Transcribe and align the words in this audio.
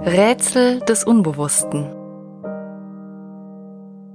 Rätsel 0.00 0.80
des 0.80 1.04
Unbewussten. 1.04 1.84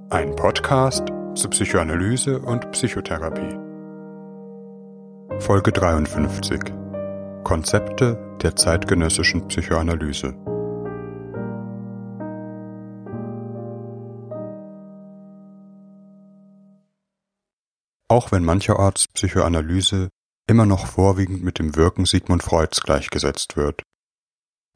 Ein 0.09 0.36
Podcast 0.36 1.08
zu 1.36 1.50
Psychoanalyse 1.50 2.40
und 2.40 2.70
Psychotherapie. 2.71 3.57
Folge 5.39 5.71
53. 5.71 6.60
Konzepte 7.44 8.20
der 8.42 8.57
zeitgenössischen 8.57 9.47
Psychoanalyse. 9.47 10.36
Auch 18.09 18.31
wenn 18.34 18.43
mancherorts 18.43 19.07
Psychoanalyse 19.13 20.09
immer 20.48 20.66
noch 20.66 20.88
vorwiegend 20.88 21.41
mit 21.43 21.57
dem 21.57 21.75
Wirken 21.77 22.05
Sigmund 22.05 22.43
Freuds 22.43 22.81
gleichgesetzt 22.81 23.55
wird. 23.55 23.84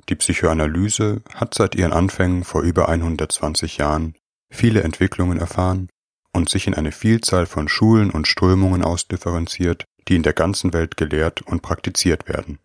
Die 0.09 0.15
Psychoanalyse 0.15 1.21
hat 1.33 1.53
seit 1.53 1.75
ihren 1.75 1.93
Anfängen 1.93 2.43
vor 2.43 2.61
über 2.61 2.89
120 2.89 3.77
Jahren 3.77 4.15
viele 4.49 4.83
Entwicklungen 4.83 5.39
erfahren 5.39 5.89
und 6.33 6.49
sich 6.49 6.67
in 6.67 6.73
eine 6.73 6.91
Vielzahl 6.91 7.45
von 7.45 7.67
Schulen 7.67 8.11
und 8.11 8.27
Strömungen 8.27 8.83
ausdifferenziert, 8.83 9.85
die 10.07 10.15
in 10.15 10.23
der 10.23 10.33
ganzen 10.33 10.73
Welt 10.73 10.97
gelehrt 10.97 11.41
und 11.41 11.61
praktiziert 11.61 12.27
werden. 12.27 12.59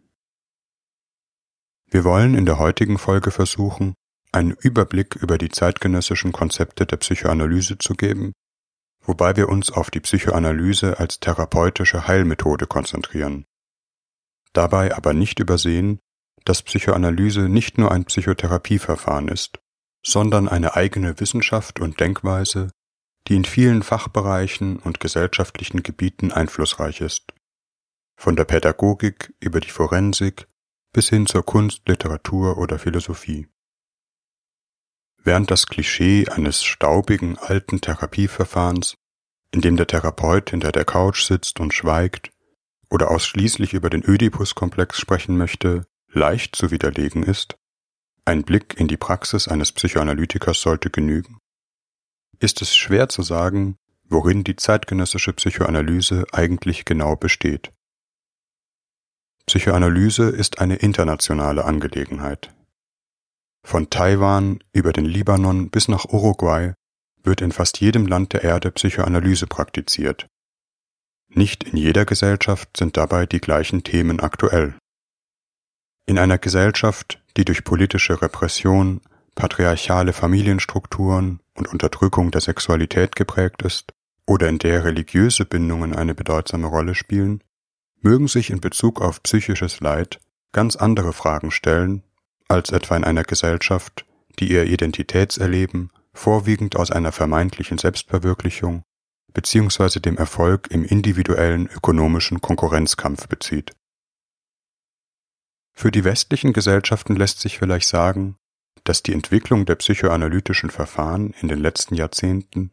Wir 1.91 2.05
wollen 2.05 2.35
in 2.35 2.45
der 2.45 2.59
heutigen 2.59 2.99
Folge 2.99 3.31
versuchen, 3.31 3.95
einen 4.33 4.53
Überblick 4.53 5.17
über 5.17 5.39
die 5.39 5.49
zeitgenössischen 5.49 6.33
Konzepte 6.33 6.85
der 6.85 6.99
Psychoanalyse 6.99 7.79
zu 7.79 7.95
geben 7.95 8.33
wobei 9.09 9.35
wir 9.37 9.49
uns 9.49 9.73
auf 9.73 9.91
die 9.91 10.01
Psychoanalyse 10.01 11.01
als 11.01 11.19
therapeutische 11.19 12.07
Heilmethode 12.07 12.67
konzentrieren. 12.67 13.47
Dabei 14.53 14.95
aber 14.95 15.15
nicht 15.15 15.41
übersehen, 15.41 15.99
dass 16.45 16.63
Psychoanalyse 16.63 17.49
nicht 17.49 17.79
nur 17.79 17.93
ein 17.93 18.05
Psychotherapieverfahren 18.05 19.29
ist, 19.29 19.59
sondern 20.05 20.49
eine 20.49 20.77
eigene 20.77 21.21
Wissenschaft 21.21 21.81
und 21.81 22.01
Denkweise, 22.01 22.71
die 23.27 23.37
in 23.37 23.45
vielen 23.45 23.83
Fachbereichen 23.83 24.79
und 24.79 25.01
gesellschaftlichen 25.01 25.83
Gebieten 25.83 26.33
einflussreich 26.33 27.01
ist. 27.01 27.33
Von 28.17 28.37
der 28.37 28.45
Pädagogik 28.45 29.35
über 29.41 29.61
die 29.61 29.71
Forensik 29.71 30.47
bis 30.93 31.09
hin 31.09 31.27
zur 31.27 31.45
Kunst, 31.45 31.87
Literatur 31.87 32.59
oder 32.59 32.79
Philosophie. 32.79 33.49
Während 35.23 35.51
das 35.51 35.67
Klischee 35.67 36.29
eines 36.29 36.65
staubigen 36.65 37.37
alten 37.39 37.81
Therapieverfahrens, 37.81 38.97
in 39.53 39.61
dem 39.61 39.77
der 39.77 39.87
Therapeut 39.87 40.51
hinter 40.51 40.73
der 40.73 40.85
Couch 40.85 41.25
sitzt 41.25 41.61
und 41.61 41.75
schweigt 41.75 42.31
oder 42.91 43.11
ausschließlich 43.11 43.75
über 43.75 43.91
den 43.91 44.03
Ödipus-Komplex 44.03 44.99
sprechen 44.99 45.37
möchte, 45.37 45.87
leicht 46.13 46.57
zu 46.57 46.71
widerlegen 46.71 47.23
ist, 47.23 47.57
ein 48.25 48.43
Blick 48.43 48.79
in 48.79 48.89
die 48.89 48.97
Praxis 48.97 49.49
eines 49.49 49.73
Psychoanalytikers 49.73 50.61
sollte 50.61 50.91
genügen, 50.91 51.39
ist 52.41 52.63
es 52.63 52.77
schwer 52.77 53.09
zu 53.09 53.23
sagen, 53.23 53.77
worin 54.05 54.45
die 54.45 54.57
zeitgenössische 54.57 55.33
Psychoanalyse 55.33 56.25
eigentlich 56.33 56.85
genau 56.85 57.17
besteht. 57.17 57.73
Psychoanalyse 59.47 60.29
ist 60.29 60.61
eine 60.61 60.77
internationale 60.77 61.65
Angelegenheit. 61.65 62.55
Von 63.67 63.91
Taiwan 63.91 64.63
über 64.73 64.93
den 64.93 65.05
Libanon 65.05 65.71
bis 65.71 65.89
nach 65.89 66.05
Uruguay 66.07 66.75
wird 67.23 67.41
in 67.41 67.53
fast 67.53 67.81
jedem 67.81 68.07
Land 68.07 68.33
der 68.33 68.45
Erde 68.45 68.71
Psychoanalyse 68.71 69.47
praktiziert. 69.47 70.27
Nicht 71.29 71.65
in 71.65 71.77
jeder 71.77 72.05
Gesellschaft 72.05 72.77
sind 72.77 72.97
dabei 72.97 73.27
die 73.27 73.41
gleichen 73.41 73.85
Themen 73.85 74.21
aktuell. 74.21 74.75
In 76.09 76.19
einer 76.19 76.39
Gesellschaft, 76.39 77.21
die 77.37 77.45
durch 77.45 77.65
politische 77.65 78.23
Repression, 78.23 79.03
patriarchale 79.35 80.15
Familienstrukturen 80.15 81.41
und 81.53 81.69
Unterdrückung 81.69 82.31
der 82.31 82.41
Sexualität 82.41 83.15
geprägt 83.15 83.61
ist, 83.61 83.93
oder 84.25 84.49
in 84.49 84.59
der 84.59 84.85
religiöse 84.85 85.45
Bindungen 85.45 85.95
eine 85.95 86.15
bedeutsame 86.15 86.67
Rolle 86.67 86.95
spielen, 86.95 87.45
mögen 88.01 88.27
sich 88.27 88.49
in 88.49 88.63
Bezug 88.63 89.03
auf 89.03 89.23
psychisches 89.23 89.81
Leid 89.81 90.19
ganz 90.53 90.77
andere 90.77 91.13
Fragen 91.13 91.51
stellen 91.51 92.03
als 92.49 92.71
etwa 92.71 92.97
in 92.97 93.05
einer 93.05 93.25
Gesellschaft, 93.25 94.07
die 94.39 94.51
ihr 94.51 94.65
Identitätserleben 94.65 95.91
vorwiegend 96.15 96.77
aus 96.77 96.91
einer 96.91 97.13
vermeintlichen 97.13 97.77
Selbstverwirklichung 97.77 98.83
bzw. 99.35 100.01
dem 100.01 100.17
Erfolg 100.17 100.69
im 100.71 100.87
individuellen 100.87 101.67
ökonomischen 101.67 102.41
Konkurrenzkampf 102.41 103.29
bezieht. 103.29 103.73
Für 105.79 105.93
die 105.93 106.03
westlichen 106.03 106.53
Gesellschaften 106.53 107.15
lässt 107.15 107.39
sich 107.39 107.57
vielleicht 107.57 107.87
sagen, 107.87 108.35
dass 108.83 109.05
die 109.05 109.13
Entwicklung 109.13 109.65
der 109.65 109.77
psychoanalytischen 109.77 110.71
Verfahren 110.71 111.33
in 111.41 111.47
den 111.47 111.61
letzten 111.61 111.95
Jahrzehnten 111.95 112.73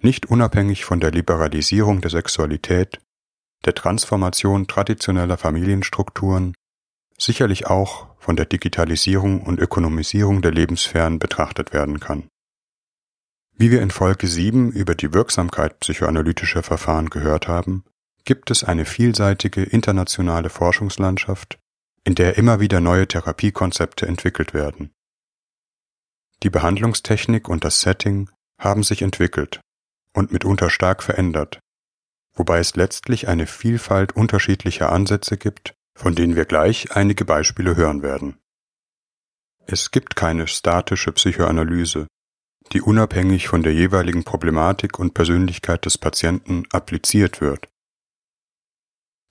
nicht 0.00 0.24
unabhängig 0.24 0.86
von 0.86 0.98
der 0.98 1.10
Liberalisierung 1.10 2.00
der 2.00 2.10
Sexualität, 2.10 2.98
der 3.66 3.74
Transformation 3.74 4.66
traditioneller 4.68 5.36
Familienstrukturen 5.36 6.54
sicherlich 7.18 7.66
auch 7.66 8.06
von 8.16 8.36
der 8.36 8.46
Digitalisierung 8.46 9.42
und 9.42 9.60
Ökonomisierung 9.60 10.40
der 10.40 10.52
Lebenssphären 10.52 11.18
betrachtet 11.18 11.74
werden 11.74 12.00
kann. 12.00 12.26
Wie 13.52 13.70
wir 13.70 13.82
in 13.82 13.90
Folge 13.90 14.28
7 14.28 14.72
über 14.72 14.94
die 14.94 15.12
Wirksamkeit 15.12 15.78
psychoanalytischer 15.80 16.62
Verfahren 16.62 17.10
gehört 17.10 17.48
haben, 17.48 17.84
gibt 18.24 18.50
es 18.50 18.64
eine 18.64 18.86
vielseitige 18.86 19.62
internationale 19.62 20.48
Forschungslandschaft, 20.48 21.58
in 22.06 22.14
der 22.14 22.38
immer 22.38 22.60
wieder 22.60 22.80
neue 22.80 23.08
Therapiekonzepte 23.08 24.06
entwickelt 24.06 24.54
werden. 24.54 24.92
Die 26.44 26.50
Behandlungstechnik 26.50 27.48
und 27.48 27.64
das 27.64 27.80
Setting 27.80 28.30
haben 28.60 28.84
sich 28.84 29.02
entwickelt 29.02 29.60
und 30.14 30.32
mitunter 30.32 30.70
stark 30.70 31.02
verändert, 31.02 31.58
wobei 32.34 32.60
es 32.60 32.76
letztlich 32.76 33.26
eine 33.26 33.48
Vielfalt 33.48 34.12
unterschiedlicher 34.12 34.92
Ansätze 34.92 35.36
gibt, 35.36 35.74
von 35.98 36.14
denen 36.14 36.36
wir 36.36 36.44
gleich 36.44 36.94
einige 36.94 37.24
Beispiele 37.24 37.74
hören 37.74 38.02
werden. 38.02 38.38
Es 39.66 39.90
gibt 39.90 40.14
keine 40.14 40.46
statische 40.46 41.10
Psychoanalyse, 41.10 42.06
die 42.72 42.82
unabhängig 42.82 43.48
von 43.48 43.64
der 43.64 43.74
jeweiligen 43.74 44.22
Problematik 44.22 45.00
und 45.00 45.12
Persönlichkeit 45.12 45.84
des 45.84 45.98
Patienten 45.98 46.66
appliziert 46.70 47.40
wird. 47.40 47.66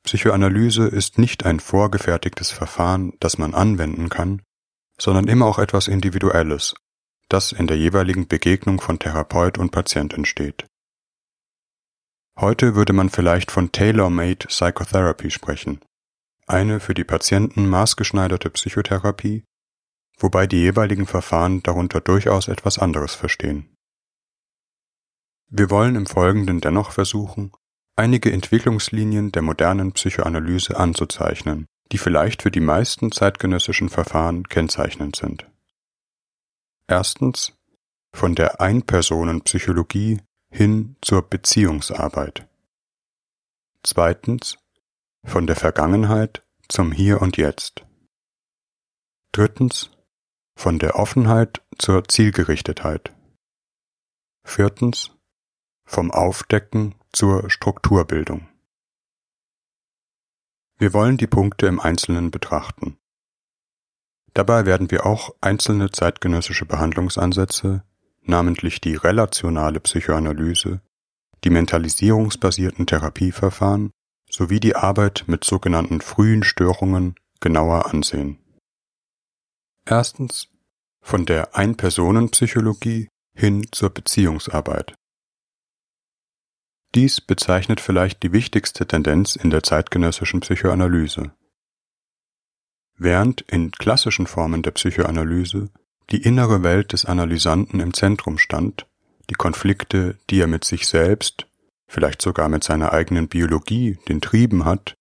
Psychoanalyse 0.05 0.87
ist 0.87 1.17
nicht 1.17 1.45
ein 1.45 1.59
vorgefertigtes 1.59 2.51
Verfahren, 2.51 3.13
das 3.19 3.37
man 3.37 3.53
anwenden 3.53 4.09
kann, 4.09 4.43
sondern 4.99 5.27
immer 5.27 5.47
auch 5.47 5.59
etwas 5.59 5.87
Individuelles, 5.87 6.75
das 7.27 7.51
in 7.51 7.65
der 7.67 7.77
jeweiligen 7.77 8.27
Begegnung 8.27 8.79
von 8.79 8.99
Therapeut 8.99 9.57
und 9.57 9.71
Patient 9.71 10.13
entsteht. 10.13 10.67
Heute 12.37 12.75
würde 12.75 12.93
man 12.93 13.09
vielleicht 13.09 13.49
von 13.49 13.71
Tailor-Made 13.71 14.47
Psychotherapy 14.47 15.31
sprechen, 15.31 15.79
eine 16.45 16.79
für 16.79 16.93
die 16.93 17.03
Patienten 17.03 17.67
maßgeschneiderte 17.67 18.51
Psychotherapie, 18.51 19.43
wobei 20.19 20.45
die 20.45 20.57
jeweiligen 20.57 21.07
Verfahren 21.07 21.63
darunter 21.63 21.99
durchaus 21.99 22.47
etwas 22.47 22.77
anderes 22.77 23.15
verstehen. 23.15 23.75
Wir 25.47 25.69
wollen 25.71 25.95
im 25.95 26.05
Folgenden 26.05 26.61
dennoch 26.61 26.91
versuchen, 26.91 27.51
einige 27.95 28.31
Entwicklungslinien 28.31 29.31
der 29.31 29.41
modernen 29.41 29.93
Psychoanalyse 29.93 30.77
anzuzeichnen, 30.77 31.65
die 31.91 31.97
vielleicht 31.97 32.41
für 32.41 32.51
die 32.51 32.59
meisten 32.59 33.11
zeitgenössischen 33.11 33.89
Verfahren 33.89 34.43
kennzeichnend 34.43 35.15
sind. 35.15 35.49
Erstens 36.87 37.53
von 38.13 38.35
der 38.35 38.61
Einpersonenpsychologie 38.61 40.21
hin 40.51 40.95
zur 41.01 41.21
Beziehungsarbeit. 41.21 42.47
Zweitens 43.83 44.57
von 45.25 45.47
der 45.47 45.55
Vergangenheit 45.55 46.43
zum 46.69 46.91
Hier 46.91 47.21
und 47.21 47.37
Jetzt. 47.37 47.85
Drittens. 49.31 49.91
Von 50.57 50.79
der 50.79 50.95
Offenheit 50.95 51.61
zur 51.77 52.07
Zielgerichtetheit. 52.07 53.13
Viertens. 54.45 55.11
Vom 55.85 56.11
Aufdecken 56.11 56.95
zur 57.15 57.49
Strukturbildung. 57.49 58.47
Wir 60.77 60.93
wollen 60.93 61.15
die 61.15 61.27
Punkte 61.27 61.67
im 61.67 61.79
Einzelnen 61.79 62.29
betrachten. 62.29 62.97
Dabei 64.33 64.65
werden 64.65 64.91
wir 64.91 65.05
auch 65.05 65.33
einzelne 65.39 65.91
zeitgenössische 65.91 66.65
Behandlungsansätze, 66.65 67.85
namentlich 68.23 68.81
die 68.81 68.95
relationale 68.95 69.79
Psychoanalyse, 69.79 70.81
die 71.45 71.49
mentalisierungsbasierten 71.51 72.85
Therapieverfahren 72.85 73.91
sowie 74.29 74.59
die 74.59 74.75
Arbeit 74.75 75.23
mit 75.27 75.45
sogenannten 75.45 76.01
frühen 76.01 76.43
Störungen 76.43 77.15
genauer 77.39 77.85
ansehen. 77.93 78.39
Erstens 79.85 80.49
von 80.99 81.25
der 81.25 81.55
Einpersonenpsychologie 81.55 83.07
hin 83.33 83.67
zur 83.71 83.91
Beziehungsarbeit. 83.91 84.95
Dies 86.95 87.19
bezeichnet 87.19 87.81
vielleicht 87.81 88.23
die 88.23 88.31
wichtigste 88.31 88.87
Tendenz 88.87 89.35
in 89.35 89.49
der 89.49 89.63
zeitgenössischen 89.63 90.39
Psychoanalyse. 90.39 91.33
Während 92.97 93.41
in 93.41 93.71
klassischen 93.71 94.27
Formen 94.27 94.63
der 94.63 94.71
Psychoanalyse 94.71 95.69
die 96.09 96.21
innere 96.21 96.63
Welt 96.63 96.93
des 96.93 97.03
Analysanten 97.03 97.81
im 97.81 97.93
Zentrum 97.93 98.37
stand, 98.37 98.87
die 99.29 99.33
Konflikte, 99.33 100.17
die 100.29 100.39
er 100.39 100.47
mit 100.47 100.63
sich 100.63 100.87
selbst, 100.87 101.47
vielleicht 101.85 102.21
sogar 102.21 102.47
mit 102.47 102.63
seiner 102.63 102.93
eigenen 102.93 103.27
Biologie, 103.27 103.99
den 104.07 104.21
Trieben 104.21 104.63
hat, 104.63 104.95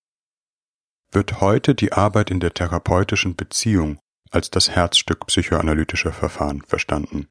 wird 1.13 1.41
heute 1.41 1.77
die 1.77 1.93
Arbeit 1.93 2.33
in 2.33 2.41
der 2.41 2.55
therapeutischen 2.55 3.37
Beziehung 3.37 4.01
als 4.33 4.51
das 4.51 4.71
Herzstück 4.71 5.27
psychoanalytischer 5.29 6.13
Verfahren 6.13 6.63
verstanden. 6.63 7.29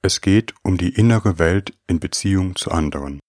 Es 0.00 0.22
geht 0.22 0.54
um 0.62 0.78
die 0.78 0.94
innere 0.94 1.38
Welt 1.38 1.76
in 1.86 2.00
Beziehung 2.00 2.56
zu 2.56 2.70
anderen. 2.70 3.20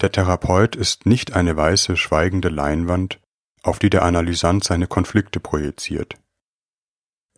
Der 0.00 0.12
Therapeut 0.12 0.76
ist 0.76 1.06
nicht 1.06 1.32
eine 1.32 1.56
weiße, 1.56 1.96
schweigende 1.96 2.48
Leinwand, 2.48 3.20
auf 3.62 3.78
die 3.78 3.90
der 3.90 4.02
Analysant 4.02 4.62
seine 4.62 4.86
Konflikte 4.86 5.40
projiziert. 5.40 6.14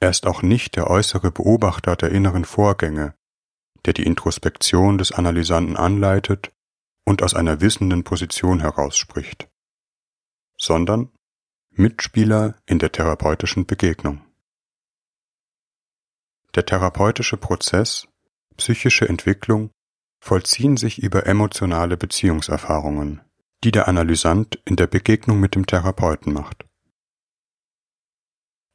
Er 0.01 0.11
ist 0.11 0.27
auch 0.27 0.43
nicht 0.43 0.77
der 0.77 0.89
äußere 0.89 1.31
Beobachter 1.31 1.97
der 1.97 2.11
inneren 2.11 2.45
Vorgänge, 2.45 3.15
der 3.85 3.95
die 3.95 4.05
Introspektion 4.05 4.99
des 4.99 5.13
Analysanten 5.13 5.77
anleitet 5.77 6.53
und 7.05 7.23
aus 7.23 7.35
einer 7.35 7.61
wissenden 7.61 8.05
Position 8.05 8.61
herausspricht, 8.61 9.49
sondern 10.57 11.11
Mitspieler 11.71 12.57
in 12.67 12.79
der 12.79 12.93
therapeutischen 12.93 13.67
Begegnung. 13.67 14.23
Der 16.55 16.67
therapeutische 16.67 17.37
Prozess, 17.37 18.09
psychische 18.57 19.09
Entwicklung 19.09 19.71
vollziehen 20.21 20.77
sich 20.77 21.03
über 21.03 21.27
emotionale 21.27 21.97
Beziehungserfahrungen, 21.97 23.23
die 23.65 23.73
der 23.73 23.89
Analysant 23.89 24.61
in 24.65 24.77
der 24.77 24.87
Begegnung 24.87 25.41
mit 25.41 25.55
dem 25.55 25.67
Therapeuten 25.67 26.33
macht. 26.33 26.67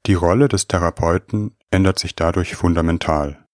Die 0.05 0.13
Rolle 0.13 0.47
des 0.47 0.67
Therapeuten 0.67 1.55
ändert 1.71 1.97
sich 1.97 2.15
dadurch 2.15 2.55
fundamental. 2.55 3.45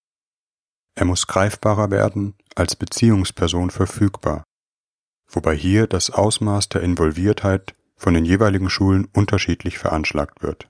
Er 0.96 1.06
muss 1.06 1.28
greifbarer 1.28 1.92
werden, 1.92 2.36
als 2.56 2.76
Beziehungsperson 2.76 3.70
verfügbar, 3.70 4.44
wobei 5.28 5.56
hier 5.56 5.88
das 5.88 6.10
Ausmaß 6.10 6.68
der 6.70 6.82
Involviertheit 6.82 7.76
von 7.96 8.14
den 8.14 8.26
jeweiligen 8.26 8.70
Schulen 8.70 9.06
unterschiedlich 9.14 9.78
veranschlagt 9.78 10.44
wird. 10.44 10.70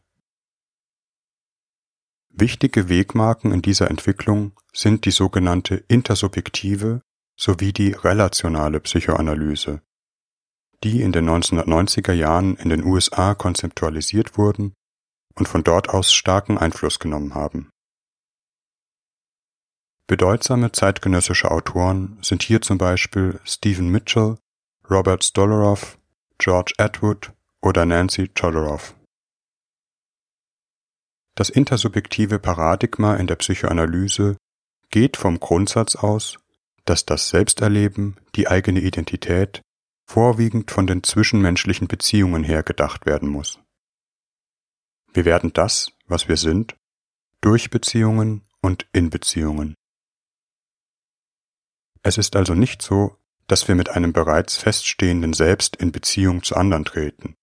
Wichtige 2.30 2.88
Wegmarken 2.88 3.52
in 3.52 3.62
dieser 3.62 3.90
Entwicklung 3.90 4.54
sind 4.74 5.06
die 5.06 5.12
sogenannte 5.12 5.76
intersubjektive 5.76 7.02
sowie 7.38 7.74
die 7.74 7.92
relationale 7.92 8.80
Psychoanalyse, 8.80 9.81
die 10.83 11.01
in 11.01 11.12
den 11.12 11.30
1990er 11.30 12.13
Jahren 12.13 12.56
in 12.57 12.69
den 12.69 12.83
USA 12.83 13.36
konzeptualisiert 13.36 14.38
wurden 14.38 14.74
und 15.36 15.48
von 15.48 15.63
dort 15.63 15.89
aus 15.89 16.13
starken 16.13 16.57
Einfluss 16.57 17.00
genommen 17.00 17.36
haben. 17.36 17.69
Bedeutsame 20.07 20.74
zeitgenössische 20.74 21.51
Autoren 21.51 22.18
sind 22.22 22.44
hier 22.44 22.62
zum 22.62 22.78
Beispiel 22.78 23.39
Stephen 23.45 23.89
Mitchell, 23.89 24.38
Robert 24.89 25.24
Stolaroff, 25.24 25.98
George 26.38 26.74
Atwood 26.77 27.31
oder 27.62 27.86
Nancy 27.86 28.27
Chodorow. 28.27 28.94
Das 31.36 31.50
intersubjektive 31.50 32.39
Paradigma 32.39 33.16
in 33.16 33.27
der 33.27 33.38
Psychoanalyse 33.38 34.36
geht 34.89 35.16
vom 35.16 35.39
Grundsatz 35.39 35.95
aus, 35.95 36.39
dass 36.86 37.06
das 37.06 37.30
Selbsterleben, 37.30 38.18
die 38.36 38.48
eigene 38.48 38.81
Identität 38.81 39.62
vorwiegend 40.06 40.72
von 40.72 40.88
den 40.88 41.04
zwischenmenschlichen 41.04 41.88
Beziehungen 41.88 42.44
her 42.44 42.63
gedacht 42.63 43.06
werden 43.06 43.30
muss. 43.30 43.60
Wir 45.13 45.25
werden 45.25 45.54
das, 45.54 45.92
was 46.07 46.28
wir 46.28 46.38
sind, 46.38 46.75
durch 47.42 47.69
Beziehungen 47.69 48.48
und 48.62 48.88
in 48.94 49.10
Beziehungen. 49.10 49.75
Es 52.04 52.18
ist 52.18 52.36
also 52.36 52.56
nicht 52.56 52.81
so, 52.81 53.18
dass 53.48 53.68
wir 53.68 53.75
mit 53.75 53.89
einem 53.89 54.13
bereits 54.13 54.56
feststehenden 54.56 55.34
Selbst 55.34 55.75
in 55.75 55.92
Beziehung 55.92 56.44
zu 56.44 56.56
anderen 56.56 56.86
treten. 56.86 57.36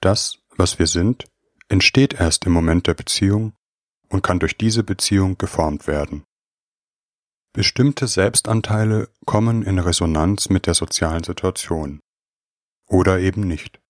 Das, 0.00 0.38
was 0.56 0.78
wir 0.78 0.86
sind, 0.86 1.24
entsteht 1.68 2.14
erst 2.14 2.44
im 2.44 2.52
Moment 2.52 2.86
der 2.86 2.94
Beziehung 2.94 3.54
und 4.08 4.22
kann 4.22 4.38
durch 4.38 4.56
diese 4.56 4.84
Beziehung 4.84 5.38
geformt 5.38 5.86
werden. 5.86 6.24
Bestimmte 7.56 8.06
Selbstanteile 8.06 9.08
kommen 9.24 9.62
in 9.62 9.78
Resonanz 9.78 10.50
mit 10.50 10.66
der 10.66 10.74
sozialen 10.74 11.24
Situation 11.24 12.00
oder 12.86 13.18
eben 13.18 13.48
nicht. 13.48 13.80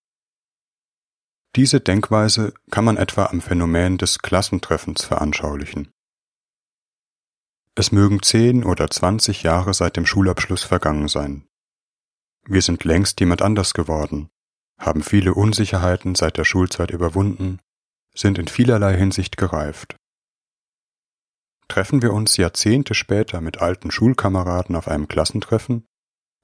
Diese 1.56 1.80
Denkweise 1.80 2.54
kann 2.70 2.84
man 2.84 2.96
etwa 2.96 3.26
am 3.26 3.40
Phänomen 3.40 3.98
des 3.98 4.20
Klassentreffens 4.20 5.04
veranschaulichen. 5.04 5.90
Es 7.74 7.90
mögen 7.90 8.22
zehn 8.22 8.62
oder 8.62 8.88
zwanzig 8.88 9.42
Jahre 9.42 9.74
seit 9.74 9.96
dem 9.96 10.06
Schulabschluss 10.06 10.62
vergangen 10.62 11.08
sein. 11.08 11.48
Wir 12.44 12.62
sind 12.62 12.84
längst 12.84 13.18
jemand 13.18 13.42
anders 13.42 13.74
geworden, 13.74 14.28
haben 14.78 15.02
viele 15.02 15.34
Unsicherheiten 15.34 16.14
seit 16.14 16.36
der 16.36 16.44
Schulzeit 16.44 16.92
überwunden, 16.92 17.58
sind 18.14 18.38
in 18.38 18.46
vielerlei 18.46 18.96
Hinsicht 18.96 19.36
gereift. 19.36 19.96
Treffen 21.68 22.02
wir 22.02 22.12
uns 22.12 22.36
Jahrzehnte 22.36 22.94
später 22.94 23.40
mit 23.40 23.58
alten 23.58 23.90
Schulkameraden 23.90 24.76
auf 24.76 24.88
einem 24.88 25.08
Klassentreffen, 25.08 25.84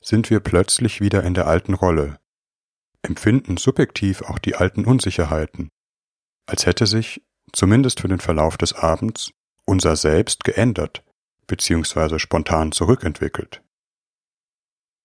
sind 0.03 0.31
wir 0.31 0.41
plötzlich 0.41 1.01
wieder 1.01 1.23
in 1.23 1.35
der 1.35 1.47
alten 1.47 1.75
Rolle, 1.75 2.19
empfinden 3.03 3.57
subjektiv 3.57 4.23
auch 4.23 4.39
die 4.39 4.57
alten 4.57 4.85
Unsicherheiten, 4.85 5.69
als 6.47 6.67
hätte 6.67 6.87
sich, 6.87 7.23
zumindest 7.53 8.01
für 8.01 8.09
den 8.09 8.21
Verlauf 8.21 8.57
des 8.57 8.73
Abends, 8.73 9.33
unser 9.65 9.97
Selbst 9.97 10.45
geändert 10.45 11.05
bzw. 11.47 12.19
spontan 12.19 12.73
zurückentwickelt. 12.73 13.63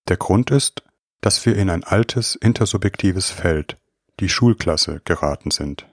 Der 0.08 0.16
Grund 0.16 0.50
ist, 0.50 0.82
dass 1.20 1.44
wir 1.44 1.56
in 1.56 1.70
ein 1.70 1.84
altes 1.84 2.34
intersubjektives 2.34 3.30
Feld, 3.30 3.78
die 4.20 4.28
Schulklasse, 4.28 5.00
geraten 5.04 5.50
sind, 5.50 5.86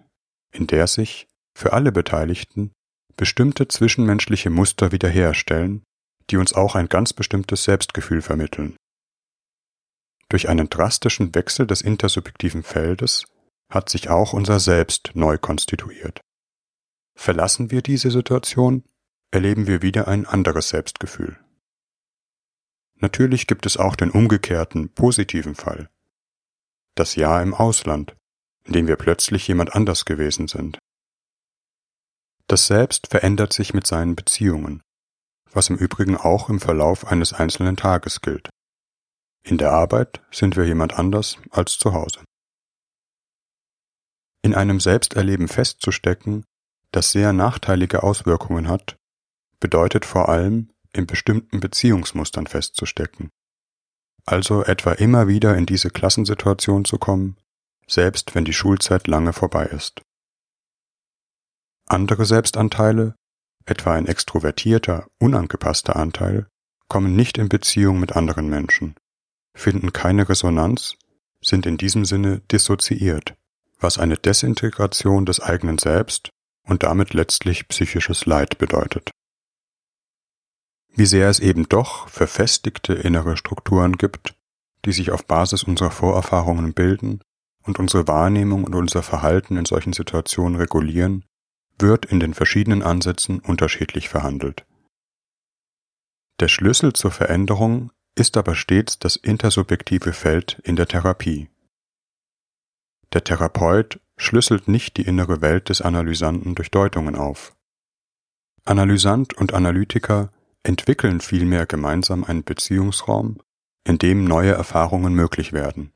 in 0.51 0.67
der 0.67 0.87
sich, 0.87 1.27
für 1.53 1.73
alle 1.73 1.91
Beteiligten, 1.91 2.71
bestimmte 3.15 3.67
zwischenmenschliche 3.67 4.49
Muster 4.49 4.91
wiederherstellen, 4.91 5.83
die 6.29 6.37
uns 6.37 6.53
auch 6.53 6.75
ein 6.75 6.89
ganz 6.89 7.13
bestimmtes 7.13 7.63
Selbstgefühl 7.63 8.21
vermitteln. 8.21 8.75
Durch 10.29 10.49
einen 10.49 10.69
drastischen 10.69 11.35
Wechsel 11.35 11.67
des 11.67 11.81
intersubjektiven 11.81 12.63
Feldes 12.63 13.25
hat 13.69 13.89
sich 13.89 14.09
auch 14.09 14.33
unser 14.33 14.59
Selbst 14.59 15.11
neu 15.13 15.37
konstituiert. 15.37 16.21
Verlassen 17.15 17.71
wir 17.71 17.81
diese 17.81 18.11
Situation, 18.11 18.83
erleben 19.31 19.67
wir 19.67 19.81
wieder 19.81 20.07
ein 20.07 20.25
anderes 20.25 20.69
Selbstgefühl. 20.69 21.39
Natürlich 22.95 23.47
gibt 23.47 23.65
es 23.65 23.77
auch 23.77 23.95
den 23.95 24.11
umgekehrten, 24.11 24.93
positiven 24.93 25.55
Fall. 25.55 25.89
Das 26.95 27.15
Jahr 27.15 27.41
im 27.41 27.53
Ausland, 27.53 28.15
in 28.63 28.73
dem 28.73 28.87
wir 28.87 28.95
plötzlich 28.95 29.47
jemand 29.47 29.75
anders 29.75 30.05
gewesen 30.05 30.47
sind. 30.47 30.79
Das 32.47 32.67
Selbst 32.67 33.07
verändert 33.07 33.53
sich 33.53 33.73
mit 33.73 33.87
seinen 33.87 34.15
Beziehungen, 34.15 34.81
was 35.51 35.69
im 35.69 35.77
Übrigen 35.77 36.15
auch 36.15 36.49
im 36.49 36.59
Verlauf 36.59 37.07
eines 37.07 37.33
einzelnen 37.33 37.75
Tages 37.75 38.21
gilt. 38.21 38.49
In 39.43 39.57
der 39.57 39.71
Arbeit 39.71 40.21
sind 40.31 40.55
wir 40.55 40.65
jemand 40.65 40.93
anders 40.93 41.37
als 41.51 41.77
zu 41.77 41.93
Hause. 41.93 42.23
In 44.43 44.53
einem 44.53 44.79
Selbsterleben 44.79 45.47
festzustecken, 45.47 46.45
das 46.91 47.11
sehr 47.11 47.33
nachteilige 47.33 48.03
Auswirkungen 48.03 48.67
hat, 48.67 48.95
bedeutet 49.59 50.05
vor 50.05 50.29
allem, 50.29 50.71
in 50.93 51.07
bestimmten 51.07 51.59
Beziehungsmustern 51.59 52.47
festzustecken. 52.47 53.29
Also 54.25 54.63
etwa 54.63 54.93
immer 54.93 55.27
wieder 55.27 55.57
in 55.57 55.65
diese 55.65 55.89
Klassensituation 55.89 56.85
zu 56.85 56.97
kommen, 56.97 57.37
selbst 57.87 58.33
wenn 58.33 58.45
die 58.45 58.53
Schulzeit 58.53 59.07
lange 59.07 59.33
vorbei 59.33 59.65
ist. 59.65 60.01
Andere 61.87 62.25
Selbstanteile, 62.25 63.15
etwa 63.65 63.93
ein 63.93 64.07
extrovertierter, 64.07 65.07
unangepasster 65.19 65.95
Anteil, 65.95 66.47
kommen 66.87 67.15
nicht 67.15 67.37
in 67.37 67.49
Beziehung 67.49 67.99
mit 67.99 68.15
anderen 68.15 68.49
Menschen, 68.49 68.95
finden 69.55 69.93
keine 69.93 70.27
Resonanz, 70.27 70.95
sind 71.41 71.65
in 71.65 71.77
diesem 71.77 72.05
Sinne 72.05 72.39
dissoziiert, 72.51 73.35
was 73.79 73.99
eine 73.99 74.17
Desintegration 74.17 75.25
des 75.25 75.39
eigenen 75.39 75.77
Selbst 75.77 76.29
und 76.63 76.83
damit 76.83 77.13
letztlich 77.13 77.67
psychisches 77.67 78.25
Leid 78.25 78.57
bedeutet. 78.57 79.11
Wie 80.95 81.05
sehr 81.05 81.29
es 81.29 81.39
eben 81.39 81.69
doch 81.69 82.07
verfestigte 82.07 82.93
innere 82.93 83.37
Strukturen 83.37 83.97
gibt, 83.97 84.33
die 84.85 84.91
sich 84.91 85.11
auf 85.11 85.25
Basis 85.25 85.63
unserer 85.63 85.91
Vorerfahrungen 85.91 86.73
bilden 86.73 87.21
und 87.63 87.79
unsere 87.79 88.07
Wahrnehmung 88.07 88.63
und 88.63 88.73
unser 88.73 89.03
Verhalten 89.03 89.57
in 89.57 89.65
solchen 89.65 89.93
Situationen 89.93 90.55
regulieren, 90.55 91.25
wird 91.79 92.05
in 92.05 92.19
den 92.19 92.33
verschiedenen 92.33 92.83
Ansätzen 92.83 93.39
unterschiedlich 93.39 94.09
verhandelt. 94.09 94.65
Der 96.39 96.47
Schlüssel 96.47 96.93
zur 96.93 97.11
Veränderung 97.11 97.91
ist 98.15 98.37
aber 98.37 98.55
stets 98.55 98.99
das 98.99 99.15
intersubjektive 99.15 100.13
Feld 100.13 100.59
in 100.63 100.75
der 100.75 100.87
Therapie. 100.87 101.49
Der 103.13 103.23
Therapeut 103.23 103.99
schlüsselt 104.17 104.67
nicht 104.67 104.97
die 104.97 105.03
innere 105.03 105.41
Welt 105.41 105.69
des 105.69 105.81
Analysanten 105.81 106.55
durch 106.55 106.71
Deutungen 106.71 107.15
auf. 107.15 107.55
Analysant 108.63 109.33
und 109.35 109.53
Analytiker 109.53 110.31
entwickeln 110.63 111.21
vielmehr 111.21 111.65
gemeinsam 111.65 112.23
einen 112.23 112.43
Beziehungsraum, 112.43 113.37
in 113.85 113.97
dem 113.97 114.25
neue 114.25 114.51
Erfahrungen 114.51 115.13
möglich 115.13 115.53
werden, 115.53 115.93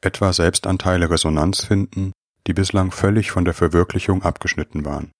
etwa 0.00 0.32
Selbstanteile 0.32 1.10
Resonanz 1.10 1.64
finden, 1.64 2.12
die 2.48 2.54
bislang 2.54 2.90
völlig 2.90 3.30
von 3.30 3.44
der 3.44 3.54
Verwirklichung 3.54 4.22
abgeschnitten 4.22 4.84
waren. 4.84 5.12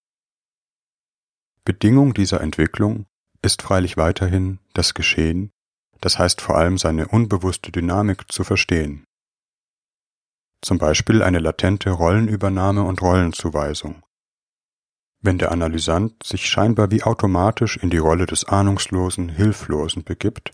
Bedingung 1.62 2.14
dieser 2.14 2.40
Entwicklung 2.40 3.04
ist 3.42 3.60
freilich 3.60 3.98
weiterhin 3.98 4.58
das 4.72 4.94
Geschehen, 4.94 5.50
das 6.00 6.18
heißt 6.18 6.40
vor 6.40 6.56
allem 6.56 6.78
seine 6.78 7.06
unbewusste 7.08 7.70
Dynamik 7.70 8.32
zu 8.32 8.44
verstehen. 8.44 9.04
Zum 10.62 10.78
Beispiel 10.78 11.22
eine 11.22 11.38
latente 11.38 11.90
Rollenübernahme 11.90 12.82
und 12.82 13.02
Rollenzuweisung. 13.02 14.02
Wenn 15.20 15.36
der 15.36 15.52
Analysant 15.52 16.22
sich 16.24 16.48
scheinbar 16.48 16.90
wie 16.90 17.02
automatisch 17.02 17.76
in 17.76 17.90
die 17.90 17.98
Rolle 17.98 18.24
des 18.24 18.44
Ahnungslosen, 18.44 19.28
Hilflosen 19.28 20.02
begibt 20.02 20.52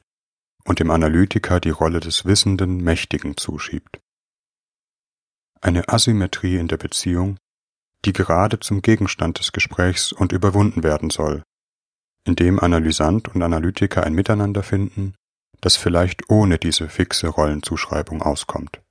und 0.65 0.81
dem 0.81 0.91
Analytiker 0.91 1.61
die 1.61 1.71
Rolle 1.71 2.01
des 2.01 2.25
Wissenden, 2.25 2.79
Mächtigen 2.79 3.37
zuschiebt. 3.37 4.01
Eine 5.65 5.89
Asymmetrie 5.89 6.59
in 6.59 6.69
der 6.69 6.77
Beziehung, 6.77 7.39
die 8.05 8.13
gerade 8.13 8.61
zum 8.61 8.83
Gegenstand 8.83 9.39
des 9.39 9.51
Gesprächs 9.51 10.13
und 10.13 10.31
überwunden 10.31 10.83
werden 10.83 11.09
soll, 11.09 11.43
indem 12.27 12.61
Analysant 12.61 13.35
und 13.35 13.43
Analytiker 13.43 14.05
ein 14.05 14.13
Miteinander 14.13 14.63
finden, 14.63 15.15
das 15.63 15.79
vielleicht 15.79 16.29
ohne 16.29 16.59
diese 16.59 16.91
fixe 16.91 17.29
Rollenzuschreibung 17.29 18.21
auskommt. 18.21 18.83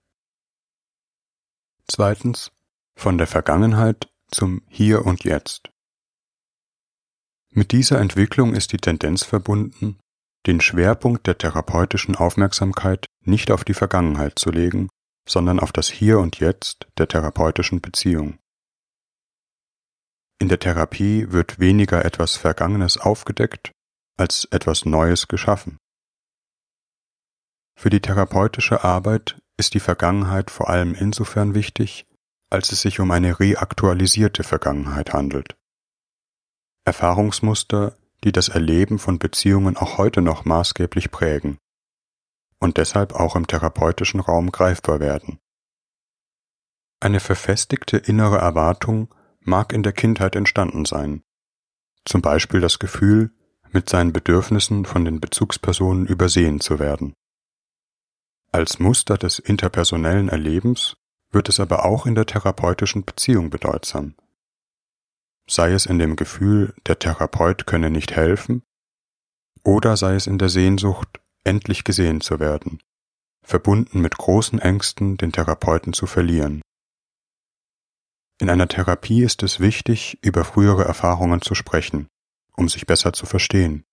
Zweitens 1.87 2.51
von 2.95 3.19
der 3.19 3.27
Vergangenheit 3.27 4.11
zum 4.31 4.63
Hier 4.67 5.05
und 5.05 5.25
Jetzt. 5.25 5.69
Mit 7.51 7.71
dieser 7.71 7.99
Entwicklung 7.99 8.55
ist 8.55 8.71
die 8.71 8.79
Tendenz 8.79 9.21
verbunden, 9.21 9.99
den 10.47 10.59
Schwerpunkt 10.59 11.27
der 11.27 11.37
therapeutischen 11.37 12.15
Aufmerksamkeit 12.15 13.05
nicht 13.21 13.51
auf 13.51 13.63
die 13.63 13.75
Vergangenheit 13.75 14.39
zu 14.39 14.49
legen, 14.49 14.89
sondern 15.27 15.59
auf 15.59 15.71
das 15.71 15.89
Hier 15.89 16.19
und 16.19 16.39
Jetzt 16.39 16.87
der 16.97 17.07
therapeutischen 17.07 17.81
Beziehung. 17.81 18.37
In 20.39 20.49
der 20.49 20.59
Therapie 20.59 21.31
wird 21.31 21.59
weniger 21.59 22.03
etwas 22.03 22.35
Vergangenes 22.35 22.97
aufgedeckt 22.97 23.71
als 24.17 24.45
etwas 24.51 24.85
Neues 24.85 25.27
geschaffen. 25.27 25.77
Für 27.79 27.89
die 27.89 28.01
therapeutische 28.01 28.83
Arbeit 28.83 29.41
ist 29.57 29.73
die 29.73 29.79
Vergangenheit 29.79 30.51
vor 30.51 30.69
allem 30.69 30.93
insofern 30.93 31.55
wichtig, 31.55 32.05
als 32.49 32.71
es 32.71 32.81
sich 32.81 32.99
um 32.99 33.09
eine 33.11 33.39
reaktualisierte 33.39 34.43
Vergangenheit 34.43 35.13
handelt. 35.13 35.55
Erfahrungsmuster, 36.85 37.97
die 38.23 38.31
das 38.31 38.49
Erleben 38.49 38.99
von 38.99 39.17
Beziehungen 39.19 39.77
auch 39.77 39.97
heute 39.97 40.21
noch 40.21 40.45
maßgeblich 40.45 41.09
prägen 41.11 41.57
und 42.63 42.77
deshalb 42.77 43.13
auch 43.13 43.35
im 43.35 43.45
therapeutischen 43.45 44.21
Raum 44.21 44.49
greifbar 44.49 45.01
werden. 45.01 45.37
Eine 47.01 47.19
verfestigte 47.19 47.97
innere 47.97 48.37
Erwartung 48.37 49.13
mag 49.41 49.73
in 49.73 49.83
der 49.83 49.91
Kindheit 49.91 50.37
entstanden 50.37 50.85
sein, 50.85 51.23
zum 52.05 52.21
Beispiel 52.21 52.61
das 52.61 52.79
Gefühl, 52.79 53.31
mit 53.73 53.89
seinen 53.89 54.13
Bedürfnissen 54.13 54.85
von 54.85 55.03
den 55.03 55.19
Bezugspersonen 55.19 56.07
übersehen 56.07 56.61
zu 56.61 56.79
werden. 56.79 57.13
Als 58.53 58.79
Muster 58.79 59.17
des 59.17 59.39
interpersonellen 59.39 60.29
Erlebens 60.29 60.95
wird 61.31 61.49
es 61.49 61.59
aber 61.59 61.83
auch 61.83 62.05
in 62.05 62.15
der 62.15 62.27
therapeutischen 62.27 63.03
Beziehung 63.03 63.49
bedeutsam. 63.49 64.15
Sei 65.49 65.73
es 65.73 65.85
in 65.85 65.99
dem 65.99 66.15
Gefühl, 66.15 66.73
der 66.87 66.97
Therapeut 66.97 67.65
könne 67.65 67.89
nicht 67.89 68.15
helfen, 68.15 68.63
oder 69.65 69.97
sei 69.97 70.15
es 70.15 70.27
in 70.27 70.37
der 70.37 70.49
Sehnsucht, 70.49 71.19
endlich 71.43 71.83
gesehen 71.83 72.21
zu 72.21 72.39
werden, 72.39 72.81
verbunden 73.43 74.01
mit 74.01 74.17
großen 74.17 74.59
Ängsten, 74.59 75.17
den 75.17 75.31
Therapeuten 75.31 75.93
zu 75.93 76.07
verlieren. 76.07 76.61
In 78.39 78.49
einer 78.49 78.67
Therapie 78.67 79.23
ist 79.23 79.43
es 79.43 79.59
wichtig, 79.59 80.17
über 80.21 80.43
frühere 80.43 80.85
Erfahrungen 80.85 81.41
zu 81.41 81.55
sprechen, 81.55 82.07
um 82.55 82.67
sich 82.67 82.85
besser 82.85 83.13
zu 83.13 83.25
verstehen. 83.25 83.83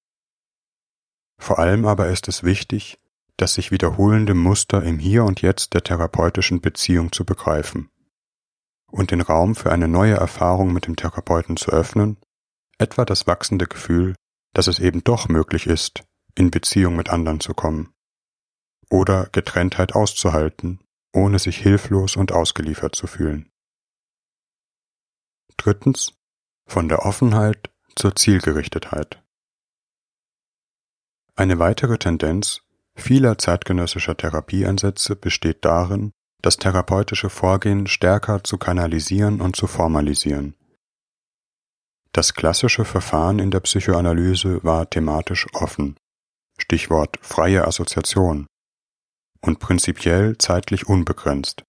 Vor 1.39 1.59
allem 1.59 1.87
aber 1.87 2.09
ist 2.09 2.29
es 2.29 2.43
wichtig, 2.43 2.99
das 3.37 3.55
sich 3.55 3.71
wiederholende 3.71 4.35
Muster 4.35 4.83
im 4.83 4.99
Hier 4.99 5.25
und 5.25 5.41
Jetzt 5.41 5.73
der 5.75 5.83
therapeutischen 5.83 6.61
Beziehung 6.61 7.13
zu 7.13 7.25
begreifen 7.25 7.91
und 8.91 9.11
den 9.11 9.21
Raum 9.21 9.55
für 9.55 9.73
eine 9.73 9.89
neue 9.89 10.15
Erfahrung 10.15 10.73
mit 10.73 10.87
dem 10.87 10.97
Therapeuten 10.97 11.57
zu 11.57 11.71
öffnen, 11.71 12.19
etwa 12.79 13.05
das 13.05 13.27
wachsende 13.27 13.67
Gefühl, 13.67 14.15
dass 14.53 14.67
es 14.67 14.79
eben 14.79 15.05
doch 15.05 15.29
möglich 15.29 15.67
ist, 15.67 16.03
in 16.35 16.51
Beziehung 16.51 16.97
mit 16.97 17.11
anderen 17.11 17.41
zu 17.41 17.55
kommen 17.55 17.93
oder 18.91 19.29
Getrenntheit 19.33 19.95
auszuhalten, 19.95 20.81
ohne 21.13 21.39
sich 21.39 21.59
hilflos 21.59 22.17
und 22.17 22.33
ausgeliefert 22.33 22.95
zu 22.95 23.07
fühlen. 23.07 23.51
Drittens 25.57 26.15
von 26.67 26.89
der 26.89 27.05
Offenheit 27.05 27.71
zur 27.97 28.15
Zielgerichtetheit. 28.15 29.23
Eine 31.37 31.59
weitere 31.59 31.99
Tendenz 31.99 32.63
vieler 32.95 33.39
zeitgenössischer 33.39 34.17
Therapieansätze 34.17 35.17
besteht 35.17 35.65
darin, 35.65 36.13
das 36.43 36.57
therapeutische 36.57 37.31
Vorgehen 37.31 37.87
stärker 37.87 38.43
zu 38.45 38.59
kanalisieren 38.59 39.41
und 39.41 39.57
zu 39.57 39.67
formalisieren. 39.67 40.55
Das 42.13 42.35
klassische 42.35 42.85
Verfahren 42.85 43.39
in 43.39 43.51
der 43.51 43.61
Psychoanalyse 43.61 44.65
war 44.65 44.89
thematisch 44.89 45.47
offen, 45.55 45.97
Stichwort 46.61 47.19
freie 47.23 47.67
Assoziation, 47.67 48.47
und 49.41 49.59
prinzipiell 49.59 50.37
zeitlich 50.39 50.87
unbegrenzt, 50.87 51.65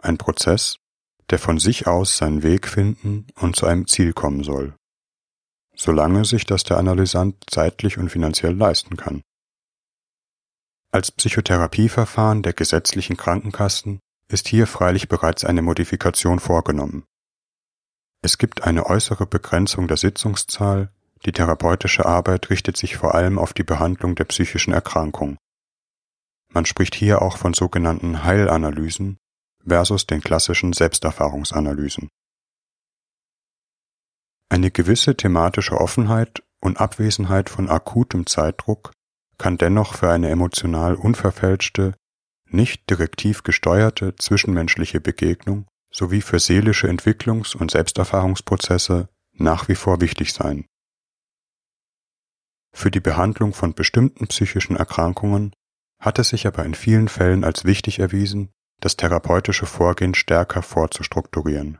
ein 0.00 0.18
Prozess, 0.18 0.76
der 1.30 1.38
von 1.38 1.58
sich 1.58 1.86
aus 1.86 2.16
seinen 2.16 2.42
Weg 2.42 2.68
finden 2.68 3.26
und 3.36 3.56
zu 3.56 3.66
einem 3.66 3.86
Ziel 3.86 4.12
kommen 4.12 4.44
soll, 4.44 4.74
solange 5.74 6.24
sich 6.24 6.44
das 6.44 6.64
der 6.64 6.78
Analysant 6.78 7.44
zeitlich 7.50 7.98
und 7.98 8.10
finanziell 8.10 8.54
leisten 8.54 8.96
kann. 8.96 9.22
Als 10.92 11.10
Psychotherapieverfahren 11.10 12.42
der 12.42 12.52
gesetzlichen 12.52 13.16
Krankenkassen 13.16 14.00
ist 14.28 14.48
hier 14.48 14.66
freilich 14.66 15.08
bereits 15.08 15.44
eine 15.44 15.62
Modifikation 15.62 16.40
vorgenommen. 16.40 17.04
Es 18.22 18.38
gibt 18.38 18.62
eine 18.62 18.86
äußere 18.86 19.26
Begrenzung 19.26 19.88
der 19.88 19.96
Sitzungszahl, 19.96 20.92
die 21.26 21.32
therapeutische 21.32 22.06
Arbeit 22.06 22.50
richtet 22.50 22.76
sich 22.76 22.96
vor 22.96 23.14
allem 23.14 23.38
auf 23.38 23.52
die 23.52 23.64
Behandlung 23.64 24.14
der 24.14 24.24
psychischen 24.24 24.72
Erkrankung. 24.72 25.36
Man 26.52 26.64
spricht 26.64 26.94
hier 26.94 27.20
auch 27.20 27.36
von 27.36 27.52
sogenannten 27.52 28.22
Heilanalysen 28.24 29.18
versus 29.66 30.06
den 30.06 30.20
klassischen 30.20 30.72
Selbsterfahrungsanalysen. 30.72 32.08
Eine 34.48 34.70
gewisse 34.70 35.16
thematische 35.16 35.78
Offenheit 35.80 36.44
und 36.60 36.80
Abwesenheit 36.80 37.50
von 37.50 37.68
akutem 37.68 38.26
Zeitdruck 38.26 38.92
kann 39.38 39.58
dennoch 39.58 39.94
für 39.94 40.10
eine 40.10 40.30
emotional 40.30 40.94
unverfälschte, 40.94 41.94
nicht 42.48 42.88
direktiv 42.88 43.42
gesteuerte 43.42 44.14
zwischenmenschliche 44.14 45.00
Begegnung 45.00 45.66
sowie 45.92 46.20
für 46.20 46.38
seelische 46.38 46.88
Entwicklungs- 46.88 47.56
und 47.56 47.72
Selbsterfahrungsprozesse 47.72 49.08
nach 49.32 49.68
wie 49.68 49.74
vor 49.74 50.00
wichtig 50.00 50.32
sein. 50.32 50.66
Für 52.76 52.90
die 52.90 53.00
Behandlung 53.00 53.54
von 53.54 53.72
bestimmten 53.72 54.26
psychischen 54.26 54.76
Erkrankungen 54.76 55.54
hat 55.98 56.18
es 56.18 56.28
sich 56.28 56.46
aber 56.46 56.62
in 56.66 56.74
vielen 56.74 57.08
Fällen 57.08 57.42
als 57.42 57.64
wichtig 57.64 58.00
erwiesen, 58.00 58.50
das 58.82 58.98
therapeutische 58.98 59.64
Vorgehen 59.64 60.14
stärker 60.14 60.60
vorzustrukturieren. 60.60 61.78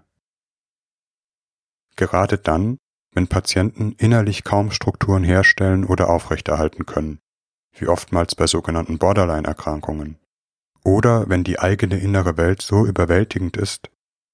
Gerade 1.96 2.38
dann, 2.38 2.78
wenn 3.12 3.28
Patienten 3.28 3.92
innerlich 3.98 4.42
kaum 4.42 4.70
Strukturen 4.70 5.22
herstellen 5.22 5.84
oder 5.84 6.08
aufrechterhalten 6.08 6.86
können, 6.86 7.18
wie 7.74 7.88
oftmals 7.88 8.34
bei 8.34 8.46
sogenannten 8.46 8.96
Borderline-Erkrankungen. 8.96 10.18
Oder 10.82 11.28
wenn 11.28 11.44
die 11.44 11.58
eigene 11.58 11.98
innere 11.98 12.38
Welt 12.38 12.62
so 12.62 12.86
überwältigend 12.86 13.58
ist, 13.58 13.90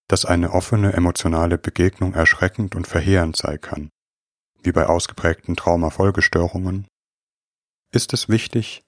dass 0.07 0.25
eine 0.25 0.53
offene 0.53 0.93
emotionale 0.93 1.59
Begegnung 1.59 2.15
erschreckend 2.15 2.77
und 2.77 2.87
verheerend 2.87 3.37
sein 3.37 3.61
kann, 3.61 3.91
wie 4.63 4.73
bei 4.73 4.87
ausgeprägten 4.87 5.57
Traumafolgestörungen, 5.57 6.87
ist 7.93 8.13
es 8.13 8.29
wichtig, 8.29 8.83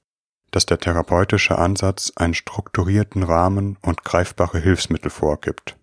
dass 0.51 0.67
der 0.67 0.79
therapeutische 0.79 1.59
Ansatz 1.59 2.13
einen 2.17 2.35
strukturierten 2.35 3.23
Rahmen 3.23 3.77
und 3.83 4.05
greifbare 4.05 4.59
Hilfsmittel 4.59 5.11
vorgibt 5.11 5.77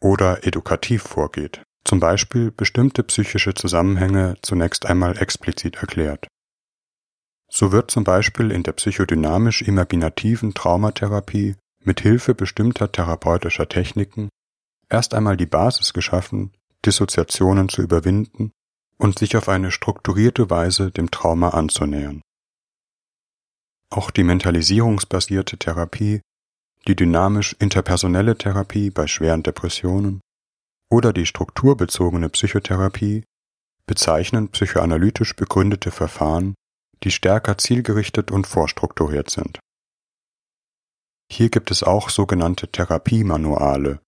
oder 0.00 0.46
edukativ 0.46 1.02
vorgeht, 1.02 1.62
zum 1.84 2.00
Beispiel 2.00 2.50
bestimmte 2.50 3.02
psychische 3.02 3.54
Zusammenhänge 3.54 4.36
zunächst 4.42 4.86
einmal 4.86 5.18
explizit 5.18 5.76
erklärt. 5.76 6.28
So 7.50 7.72
wird 7.72 7.90
zum 7.90 8.04
Beispiel 8.04 8.50
in 8.50 8.62
der 8.62 8.72
psychodynamisch-imaginativen 8.72 10.54
Traumatherapie 10.54 11.56
mit 11.82 12.00
Hilfe 12.00 12.34
bestimmter 12.34 12.92
therapeutischer 12.92 13.68
Techniken 13.68 14.28
erst 14.88 15.14
einmal 15.14 15.36
die 15.36 15.46
Basis 15.46 15.92
geschaffen, 15.92 16.52
Dissoziationen 16.84 17.68
zu 17.68 17.82
überwinden 17.82 18.52
und 18.98 19.18
sich 19.18 19.36
auf 19.36 19.48
eine 19.48 19.70
strukturierte 19.70 20.50
Weise 20.50 20.90
dem 20.90 21.10
Trauma 21.10 21.50
anzunähern. 21.50 22.20
Auch 23.90 24.10
die 24.10 24.24
mentalisierungsbasierte 24.24 25.56
Therapie, 25.56 26.20
die 26.86 26.96
dynamisch 26.96 27.54
interpersonelle 27.58 28.36
Therapie 28.36 28.90
bei 28.90 29.06
schweren 29.06 29.42
Depressionen 29.42 30.20
oder 30.90 31.12
die 31.12 31.26
strukturbezogene 31.26 32.28
Psychotherapie 32.28 33.24
bezeichnen 33.86 34.50
psychoanalytisch 34.50 35.34
begründete 35.34 35.90
Verfahren, 35.90 36.54
die 37.02 37.10
stärker 37.10 37.58
zielgerichtet 37.58 38.30
und 38.30 38.46
vorstrukturiert 38.46 39.30
sind. 39.30 39.58
Hier 41.30 41.50
gibt 41.50 41.70
es 41.70 41.82
auch 41.82 42.10
sogenannte 42.10 42.68
Therapiemanuale, 42.68 44.00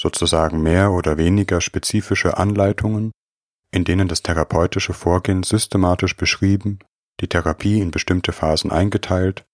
sozusagen 0.00 0.62
mehr 0.62 0.92
oder 0.92 1.16
weniger 1.16 1.60
spezifische 1.60 2.36
Anleitungen, 2.36 3.10
in 3.70 3.84
denen 3.84 4.08
das 4.08 4.22
therapeutische 4.22 4.92
Vorgehen 4.92 5.42
systematisch 5.42 6.16
beschrieben, 6.16 6.78
die 7.20 7.28
Therapie 7.28 7.80
in 7.80 7.90
bestimmte 7.90 8.32
Phasen 8.32 8.70
eingeteilt 8.70 9.44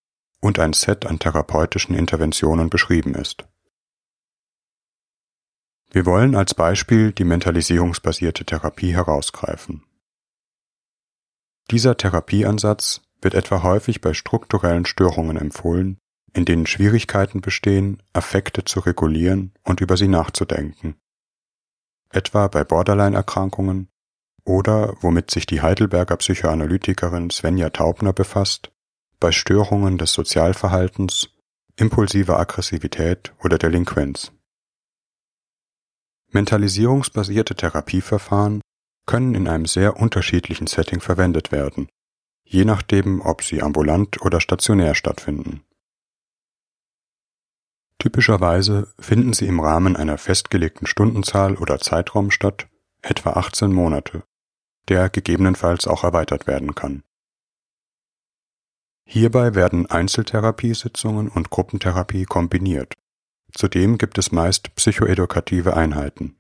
und 0.40 0.58
ein 0.58 0.72
Set 0.72 1.06
an 1.06 1.18
therapeutischen 1.18 1.94
Interventionen 1.96 2.70
beschrieben 2.70 3.14
ist. 3.14 3.44
Wir 5.90 6.06
wollen 6.06 6.34
als 6.34 6.54
Beispiel 6.54 7.12
die 7.12 7.24
mentalisierungsbasierte 7.24 8.44
Therapie 8.44 8.92
herausgreifen. 8.92 9.84
Dieser 11.70 11.96
Therapieansatz 11.96 13.00
wird 13.22 13.34
etwa 13.34 13.62
häufig 13.62 14.00
bei 14.00 14.12
strukturellen 14.12 14.84
Störungen 14.84 15.36
empfohlen, 15.36 15.98
in 16.34 16.44
denen 16.44 16.66
Schwierigkeiten 16.66 17.40
bestehen, 17.40 18.02
Affekte 18.12 18.64
zu 18.64 18.80
regulieren 18.80 19.54
und 19.62 19.80
über 19.80 19.96
sie 19.96 20.08
nachzudenken. 20.08 20.96
Etwa 22.10 22.48
bei 22.48 22.64
Borderline-Erkrankungen 22.64 23.88
oder, 24.44 24.96
womit 25.00 25.30
sich 25.30 25.46
die 25.46 25.62
Heidelberger 25.62 26.16
Psychoanalytikerin 26.16 27.30
Svenja 27.30 27.70
Taubner 27.70 28.12
befasst, 28.12 28.70
bei 29.20 29.32
Störungen 29.32 29.98
des 29.98 30.12
Sozialverhaltens, 30.12 31.30
impulsiver 31.76 32.38
Aggressivität 32.38 33.32
oder 33.42 33.58
Delinquenz. 33.58 34.32
Mentalisierungsbasierte 36.30 37.54
Therapieverfahren 37.54 38.60
können 39.06 39.34
in 39.34 39.48
einem 39.48 39.66
sehr 39.66 39.96
unterschiedlichen 39.98 40.66
Setting 40.66 41.00
verwendet 41.00 41.52
werden, 41.52 41.88
je 42.44 42.64
nachdem, 42.64 43.20
ob 43.20 43.42
sie 43.42 43.62
ambulant 43.62 44.20
oder 44.22 44.40
stationär 44.40 44.94
stattfinden. 44.94 45.62
Typischerweise 47.98 48.92
finden 48.98 49.32
sie 49.32 49.46
im 49.46 49.60
Rahmen 49.60 49.96
einer 49.96 50.18
festgelegten 50.18 50.86
Stundenzahl 50.86 51.56
oder 51.56 51.78
Zeitraum 51.78 52.30
statt, 52.30 52.66
etwa 53.00 53.30
18 53.30 53.72
Monate, 53.72 54.24
der 54.88 55.08
gegebenenfalls 55.08 55.86
auch 55.86 56.04
erweitert 56.04 56.46
werden 56.46 56.74
kann. 56.74 57.02
Hierbei 59.06 59.54
werden 59.54 59.86
Einzeltherapiesitzungen 59.86 61.28
und 61.28 61.50
Gruppentherapie 61.50 62.24
kombiniert. 62.24 62.94
Zudem 63.52 63.98
gibt 63.98 64.18
es 64.18 64.32
meist 64.32 64.74
psychoedukative 64.74 65.76
Einheiten. 65.76 66.36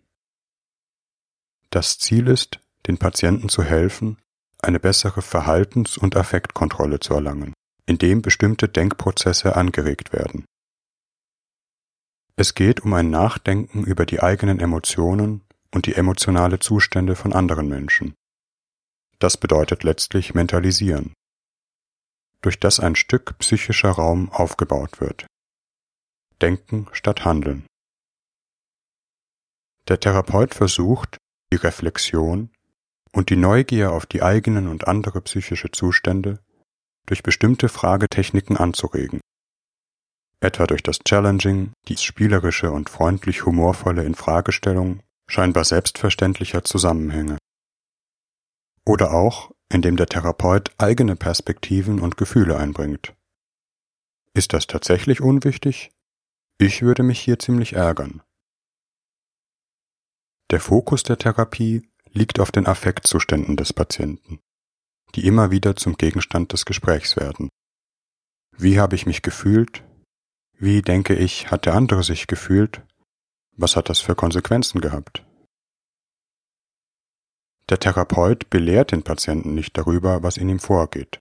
Das 1.70 1.98
Ziel 1.98 2.28
ist, 2.28 2.60
den 2.86 2.98
Patienten 2.98 3.48
zu 3.48 3.62
helfen, 3.62 4.18
eine 4.60 4.80
bessere 4.80 5.22
Verhaltens- 5.22 5.98
und 5.98 6.16
Affektkontrolle 6.16 7.00
zu 7.00 7.14
erlangen, 7.14 7.52
indem 7.86 8.22
bestimmte 8.22 8.68
Denkprozesse 8.68 9.56
angeregt 9.56 10.12
werden. 10.12 10.46
Es 12.36 12.54
geht 12.54 12.80
um 12.80 12.92
ein 12.94 13.10
Nachdenken 13.10 13.84
über 13.84 14.06
die 14.06 14.20
eigenen 14.20 14.58
Emotionen 14.58 15.42
und 15.72 15.86
die 15.86 15.94
emotionale 15.94 16.58
Zustände 16.58 17.14
von 17.14 17.32
anderen 17.32 17.68
Menschen. 17.68 18.14
Das 19.24 19.38
bedeutet 19.38 19.84
letztlich 19.84 20.34
Mentalisieren, 20.34 21.14
durch 22.42 22.60
das 22.60 22.78
ein 22.78 22.94
Stück 22.94 23.38
psychischer 23.38 23.88
Raum 23.88 24.30
aufgebaut 24.30 25.00
wird. 25.00 25.26
Denken 26.42 26.88
statt 26.92 27.24
Handeln. 27.24 27.64
Der 29.88 29.98
Therapeut 29.98 30.54
versucht, 30.54 31.16
die 31.50 31.56
Reflexion 31.56 32.50
und 33.12 33.30
die 33.30 33.36
Neugier 33.36 33.92
auf 33.92 34.04
die 34.04 34.22
eigenen 34.22 34.68
und 34.68 34.88
andere 34.88 35.22
psychische 35.22 35.70
Zustände 35.70 36.38
durch 37.06 37.22
bestimmte 37.22 37.70
Fragetechniken 37.70 38.58
anzuregen 38.58 39.20
etwa 40.40 40.66
durch 40.66 40.82
das 40.82 40.98
Challenging, 40.98 41.72
die 41.88 41.96
spielerische 41.96 42.70
und 42.70 42.90
freundlich 42.90 43.46
humorvolle 43.46 44.04
Infragestellung 44.04 45.00
scheinbar 45.26 45.64
selbstverständlicher 45.64 46.62
Zusammenhänge. 46.64 47.38
Oder 48.86 49.12
auch, 49.12 49.52
indem 49.68 49.96
der 49.96 50.06
Therapeut 50.06 50.70
eigene 50.78 51.16
Perspektiven 51.16 52.00
und 52.00 52.16
Gefühle 52.16 52.56
einbringt. 52.56 53.14
Ist 54.34 54.52
das 54.52 54.66
tatsächlich 54.66 55.20
unwichtig? 55.20 55.90
Ich 56.58 56.82
würde 56.82 57.02
mich 57.02 57.20
hier 57.20 57.38
ziemlich 57.38 57.72
ärgern. 57.72 58.22
Der 60.50 60.60
Fokus 60.60 61.02
der 61.02 61.18
Therapie 61.18 61.88
liegt 62.12 62.38
auf 62.38 62.52
den 62.52 62.66
Affektzuständen 62.66 63.56
des 63.56 63.72
Patienten, 63.72 64.40
die 65.14 65.26
immer 65.26 65.50
wieder 65.50 65.74
zum 65.76 65.96
Gegenstand 65.96 66.52
des 66.52 66.64
Gesprächs 66.64 67.16
werden. 67.16 67.48
Wie 68.56 68.78
habe 68.78 68.94
ich 68.94 69.06
mich 69.06 69.22
gefühlt? 69.22 69.82
Wie, 70.56 70.82
denke 70.82 71.14
ich, 71.14 71.50
hat 71.50 71.66
der 71.66 71.74
andere 71.74 72.04
sich 72.04 72.26
gefühlt? 72.26 72.82
Was 73.56 73.76
hat 73.76 73.88
das 73.88 74.00
für 74.00 74.14
Konsequenzen 74.14 74.80
gehabt? 74.80 75.24
Der 77.70 77.80
Therapeut 77.80 78.50
belehrt 78.50 78.92
den 78.92 79.02
Patienten 79.02 79.54
nicht 79.54 79.76
darüber, 79.76 80.22
was 80.22 80.36
in 80.36 80.48
ihm 80.48 80.58
vorgeht, 80.58 81.18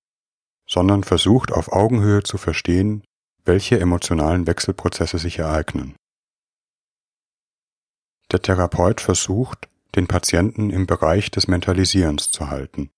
sondern 0.68 1.04
versucht 1.04 1.52
auf 1.52 1.72
Augenhöhe 1.72 2.24
zu 2.24 2.38
verstehen, 2.38 3.04
welche 3.46 3.80
emotionalen 3.80 4.48
Wechselprozesse 4.48 5.18
sich 5.18 5.40
ereignen. 5.40 5.96
Der 8.32 8.42
Therapeut 8.42 9.00
versucht, 9.00 9.70
den 9.96 10.08
Patienten 10.08 10.70
im 10.70 10.88
Bereich 10.88 11.30
des 11.32 11.48
Mentalisierens 11.48 12.32
zu 12.32 12.50
halten, 12.50 12.90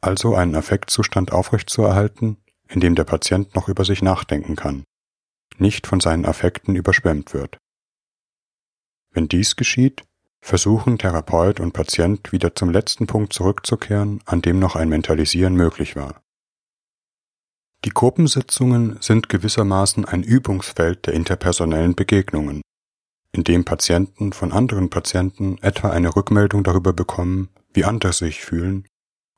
also 0.00 0.34
einen 0.34 0.54
Affektzustand 0.54 1.32
aufrechtzuerhalten, 1.32 2.36
in 2.68 2.80
dem 2.80 2.94
der 2.94 3.04
Patient 3.04 3.54
noch 3.54 3.68
über 3.68 3.84
sich 3.84 4.02
nachdenken 4.02 4.56
kann 4.56 4.84
nicht 5.58 5.86
von 5.86 6.00
seinen 6.00 6.26
Affekten 6.26 6.76
überschwemmt 6.76 7.32
wird. 7.32 7.58
Wenn 9.10 9.28
dies 9.28 9.56
geschieht, 9.56 10.04
versuchen 10.42 10.98
Therapeut 10.98 11.60
und 11.60 11.72
Patient 11.72 12.32
wieder 12.32 12.54
zum 12.54 12.70
letzten 12.70 13.06
Punkt 13.06 13.32
zurückzukehren, 13.32 14.20
an 14.26 14.42
dem 14.42 14.58
noch 14.58 14.76
ein 14.76 14.88
Mentalisieren 14.88 15.54
möglich 15.54 15.96
war. 15.96 16.20
Die 17.84 17.90
Gruppensitzungen 17.90 18.98
sind 19.00 19.28
gewissermaßen 19.28 20.04
ein 20.04 20.22
Übungsfeld 20.22 21.06
der 21.06 21.14
interpersonellen 21.14 21.94
Begegnungen, 21.94 22.60
in 23.32 23.44
dem 23.44 23.64
Patienten 23.64 24.32
von 24.32 24.52
anderen 24.52 24.90
Patienten 24.90 25.58
etwa 25.62 25.90
eine 25.90 26.14
Rückmeldung 26.14 26.64
darüber 26.64 26.92
bekommen, 26.92 27.48
wie 27.72 27.84
andere 27.84 28.12
sich 28.12 28.42
fühlen 28.42 28.86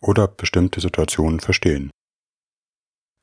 oder 0.01 0.27
bestimmte 0.27 0.81
Situationen 0.81 1.41
verstehen. 1.41 1.91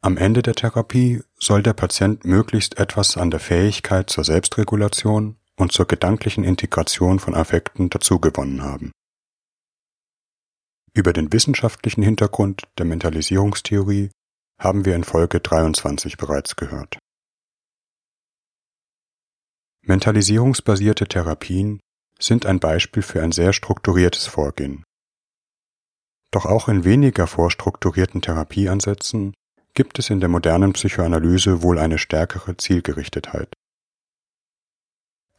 Am 0.04 0.17
Ende 0.17 0.41
der 0.41 0.56
Therapie 0.56 1.22
soll 1.38 1.62
der 1.62 1.74
Patient 1.74 2.26
möglichst 2.26 2.80
etwas 2.80 3.17
an 3.17 3.30
der 3.30 3.39
Fähigkeit 3.39 4.10
zur 4.10 4.24
Selbstregulation 4.24 5.38
und 5.58 5.72
zur 5.72 5.88
gedanklichen 5.88 6.44
Integration 6.44 7.20
von 7.20 7.36
Affekten 7.36 7.90
dazugewonnen 7.90 8.64
haben. 8.64 8.92
Über 10.94 11.14
den 11.14 11.32
wissenschaftlichen 11.32 12.04
Hintergrund 12.04 12.64
der 12.78 12.86
Mentalisierungstheorie 12.86 14.10
haben 14.60 14.86
wir 14.86 14.96
in 14.96 15.04
Folge 15.04 15.40
23 15.40 16.18
bereits 16.18 16.56
gehört. 16.56 16.98
Mentalisierungsbasierte 19.84 21.08
Therapien 21.08 21.80
sind 22.20 22.46
ein 22.46 22.60
Beispiel 22.60 23.02
für 23.02 23.24
ein 23.24 23.32
sehr 23.32 23.54
strukturiertes 23.54 24.28
Vorgehen. 24.28 24.84
Doch 26.32 26.46
auch 26.46 26.68
in 26.70 26.84
weniger 26.84 27.28
vorstrukturierten 27.28 28.22
Therapieansätzen 28.22 29.34
gibt 29.74 30.00
es 30.00 30.10
in 30.10 30.20
der 30.20 30.30
modernen 30.30 30.74
Psychoanalyse 30.74 31.64
wohl 31.64 31.80
eine 31.80 31.98
stärkere 31.98 32.56
Zielgerichtetheit. 32.58 33.54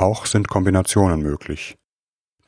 Auch 0.02 0.26
sind 0.26 0.48
Kombinationen 0.48 1.22
möglich, 1.22 1.76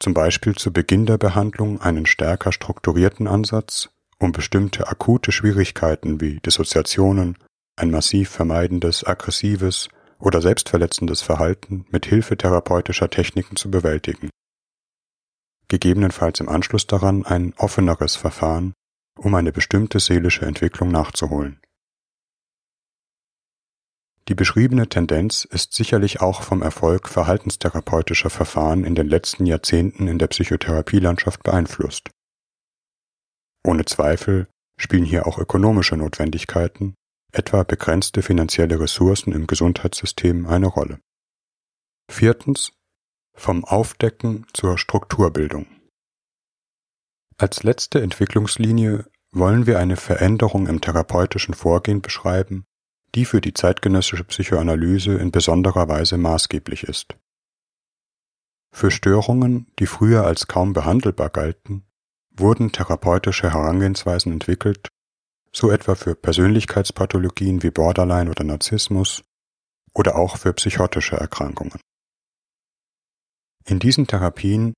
zum 0.00 0.12
Beispiel 0.12 0.56
zu 0.56 0.72
Beginn 0.72 1.06
der 1.06 1.18
Behandlung 1.18 1.80
einen 1.80 2.04
stärker 2.04 2.50
strukturierten 2.50 3.28
Ansatz, 3.28 3.90
um 4.18 4.32
bestimmte 4.32 4.88
akute 4.88 5.30
Schwierigkeiten 5.30 6.20
wie 6.20 6.40
Dissoziationen, 6.40 7.38
ein 7.76 7.92
massiv 7.92 8.30
vermeidendes, 8.30 9.06
aggressives 9.06 9.88
oder 10.18 10.42
selbstverletzendes 10.42 11.22
Verhalten 11.22 11.86
mit 11.90 12.06
Hilfe 12.06 12.36
therapeutischer 12.36 13.08
Techniken 13.08 13.54
zu 13.54 13.70
bewältigen. 13.70 14.30
Gegebenenfalls 15.68 16.40
im 16.40 16.48
Anschluss 16.48 16.88
daran 16.88 17.24
ein 17.24 17.54
offeneres 17.56 18.16
Verfahren, 18.16 18.74
um 19.16 19.32
eine 19.36 19.52
bestimmte 19.52 20.00
seelische 20.00 20.44
Entwicklung 20.44 20.88
nachzuholen. 20.90 21.60
Die 24.28 24.34
beschriebene 24.34 24.88
Tendenz 24.88 25.44
ist 25.44 25.74
sicherlich 25.74 26.22
auch 26.22 26.42
vom 26.42 26.62
Erfolg 26.62 27.08
verhaltenstherapeutischer 27.08 28.30
Verfahren 28.30 28.84
in 28.84 28.94
den 28.94 29.06
letzten 29.06 29.44
Jahrzehnten 29.44 30.08
in 30.08 30.18
der 30.18 30.28
Psychotherapielandschaft 30.28 31.42
beeinflusst. 31.42 32.10
Ohne 33.66 33.84
Zweifel 33.84 34.48
spielen 34.78 35.04
hier 35.04 35.26
auch 35.26 35.38
ökonomische 35.38 35.96
Notwendigkeiten, 35.96 36.94
etwa 37.32 37.64
begrenzte 37.64 38.22
finanzielle 38.22 38.80
Ressourcen 38.80 39.32
im 39.32 39.46
Gesundheitssystem 39.46 40.46
eine 40.46 40.66
Rolle. 40.66 41.00
Viertens 42.10 42.72
vom 43.36 43.64
Aufdecken 43.64 44.46
zur 44.52 44.78
Strukturbildung. 44.78 45.66
Als 47.36 47.62
letzte 47.62 48.00
Entwicklungslinie 48.00 49.06
wollen 49.32 49.66
wir 49.66 49.80
eine 49.80 49.96
Veränderung 49.96 50.66
im 50.68 50.80
therapeutischen 50.80 51.54
Vorgehen 51.54 52.00
beschreiben, 52.00 52.64
die 53.14 53.24
für 53.24 53.40
die 53.40 53.54
zeitgenössische 53.54 54.24
Psychoanalyse 54.24 55.14
in 55.14 55.30
besonderer 55.30 55.88
Weise 55.88 56.16
maßgeblich 56.16 56.84
ist. 56.84 57.16
Für 58.72 58.90
Störungen, 58.90 59.68
die 59.78 59.86
früher 59.86 60.24
als 60.26 60.48
kaum 60.48 60.72
behandelbar 60.72 61.30
galten, 61.30 61.84
wurden 62.36 62.72
therapeutische 62.72 63.52
Herangehensweisen 63.52 64.32
entwickelt, 64.32 64.88
so 65.52 65.70
etwa 65.70 65.94
für 65.94 66.16
Persönlichkeitspathologien 66.16 67.62
wie 67.62 67.70
Borderline 67.70 68.28
oder 68.28 68.42
Narzissmus 68.42 69.22
oder 69.94 70.16
auch 70.16 70.36
für 70.36 70.52
psychotische 70.52 71.16
Erkrankungen. 71.16 71.78
In 73.64 73.78
diesen 73.78 74.08
Therapien 74.08 74.74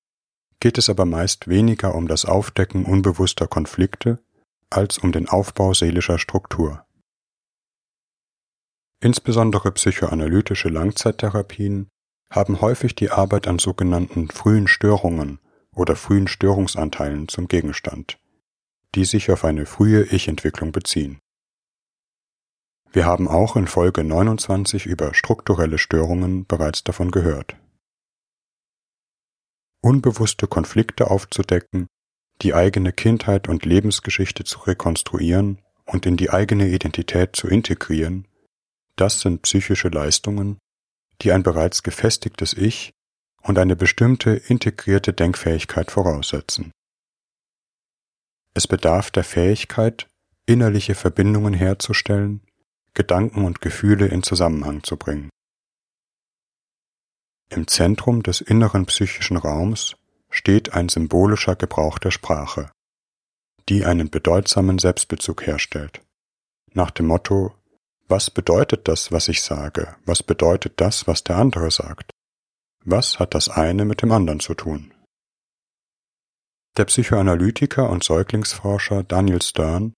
geht 0.59 0.77
es 0.77 0.89
aber 0.89 1.05
meist 1.05 1.47
weniger 1.47 1.95
um 1.95 2.07
das 2.07 2.25
Aufdecken 2.25 2.85
unbewusster 2.85 3.47
Konflikte 3.47 4.19
als 4.69 4.99
um 4.99 5.11
den 5.11 5.27
Aufbau 5.27 5.73
seelischer 5.73 6.19
Struktur. 6.19 6.86
Insbesondere 8.99 9.71
psychoanalytische 9.71 10.69
Langzeittherapien 10.69 11.89
haben 12.31 12.61
häufig 12.61 12.95
die 12.95 13.11
Arbeit 13.11 13.47
an 13.47 13.59
sogenannten 13.59 14.29
frühen 14.29 14.67
Störungen 14.67 15.39
oder 15.71 15.95
frühen 15.95 16.27
Störungsanteilen 16.27 17.27
zum 17.27 17.47
Gegenstand, 17.47 18.17
die 18.95 19.05
sich 19.05 19.31
auf 19.31 19.45
eine 19.45 19.65
frühe 19.65 20.03
Ich-Entwicklung 20.03 20.71
beziehen. 20.71 21.19
Wir 22.91 23.05
haben 23.05 23.27
auch 23.27 23.55
in 23.55 23.67
Folge 23.67 24.03
29 24.03 24.87
über 24.87 25.13
strukturelle 25.13 25.77
Störungen 25.77 26.47
bereits 26.47 26.83
davon 26.83 27.11
gehört. 27.11 27.55
Unbewusste 29.81 30.47
Konflikte 30.47 31.11
aufzudecken, 31.11 31.87
die 32.41 32.55
eigene 32.55 32.91
Kindheit 32.91 33.47
und 33.47 33.65
Lebensgeschichte 33.65 34.43
zu 34.43 34.59
rekonstruieren 34.61 35.61
und 35.85 36.05
in 36.07 36.17
die 36.17 36.31
eigene 36.31 36.67
Identität 36.67 37.35
zu 37.35 37.47
integrieren, 37.47 38.27
das 38.97 39.21
sind 39.21 39.43
psychische 39.43 39.87
Leistungen, 39.87 40.57
die 41.21 41.31
ein 41.31 41.43
bereits 41.43 41.83
gefestigtes 41.83 42.53
Ich 42.53 42.91
und 43.41 43.57
eine 43.57 43.75
bestimmte 43.75 44.31
integrierte 44.31 45.13
Denkfähigkeit 45.13 45.89
voraussetzen. 45.91 46.71
Es 48.53 48.67
bedarf 48.67 49.11
der 49.11 49.23
Fähigkeit, 49.23 50.07
innerliche 50.45 50.95
Verbindungen 50.95 51.53
herzustellen, 51.53 52.41
Gedanken 52.93 53.45
und 53.45 53.61
Gefühle 53.61 54.07
in 54.07 54.23
Zusammenhang 54.23 54.83
zu 54.83 54.97
bringen. 54.97 55.29
Im 57.49 57.67
Zentrum 57.67 58.23
des 58.23 58.41
inneren 58.41 58.85
psychischen 58.87 59.37
Raums 59.37 59.95
steht 60.29 60.73
ein 60.73 60.89
symbolischer 60.89 61.55
Gebrauch 61.55 61.99
der 61.99 62.11
Sprache, 62.11 62.71
die 63.69 63.85
einen 63.85 64.09
bedeutsamen 64.09 64.79
Selbstbezug 64.79 65.45
herstellt, 65.45 66.01
nach 66.73 66.91
dem 66.91 67.07
Motto 67.07 67.53
Was 68.09 68.31
bedeutet 68.31 68.87
das, 68.87 69.11
was 69.11 69.27
ich 69.27 69.41
sage? 69.41 69.97
Was 70.05 70.23
bedeutet 70.23 70.79
das, 70.79 71.07
was 71.07 71.25
der 71.25 71.35
andere 71.35 71.71
sagt? 71.71 72.11
Was 72.85 73.19
hat 73.19 73.33
das 73.33 73.49
eine 73.49 73.83
mit 73.83 74.01
dem 74.01 74.13
anderen 74.13 74.39
zu 74.39 74.53
tun? 74.53 74.93
Der 76.77 76.85
Psychoanalytiker 76.85 77.89
und 77.89 78.05
Säuglingsforscher 78.05 79.03
Daniel 79.03 79.41
Stern 79.41 79.93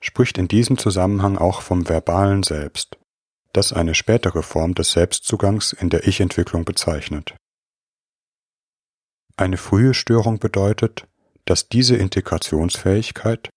spricht 0.00 0.36
in 0.36 0.48
diesem 0.48 0.78
Zusammenhang 0.78 1.38
auch 1.38 1.60
vom 1.60 1.88
verbalen 1.88 2.42
Selbst, 2.42 2.98
das 3.52 3.72
eine 3.72 3.94
spätere 3.94 4.42
Form 4.42 4.74
des 4.74 4.90
Selbstzugangs 4.90 5.72
in 5.72 5.90
der 5.90 6.08
Ich-Entwicklung 6.08 6.64
bezeichnet. 6.64 7.36
Eine 9.36 9.58
frühe 9.58 9.94
Störung 9.94 10.40
bedeutet, 10.40 11.06
dass 11.44 11.68
diese 11.68 11.96
Integrationsfähigkeit, 11.96 13.48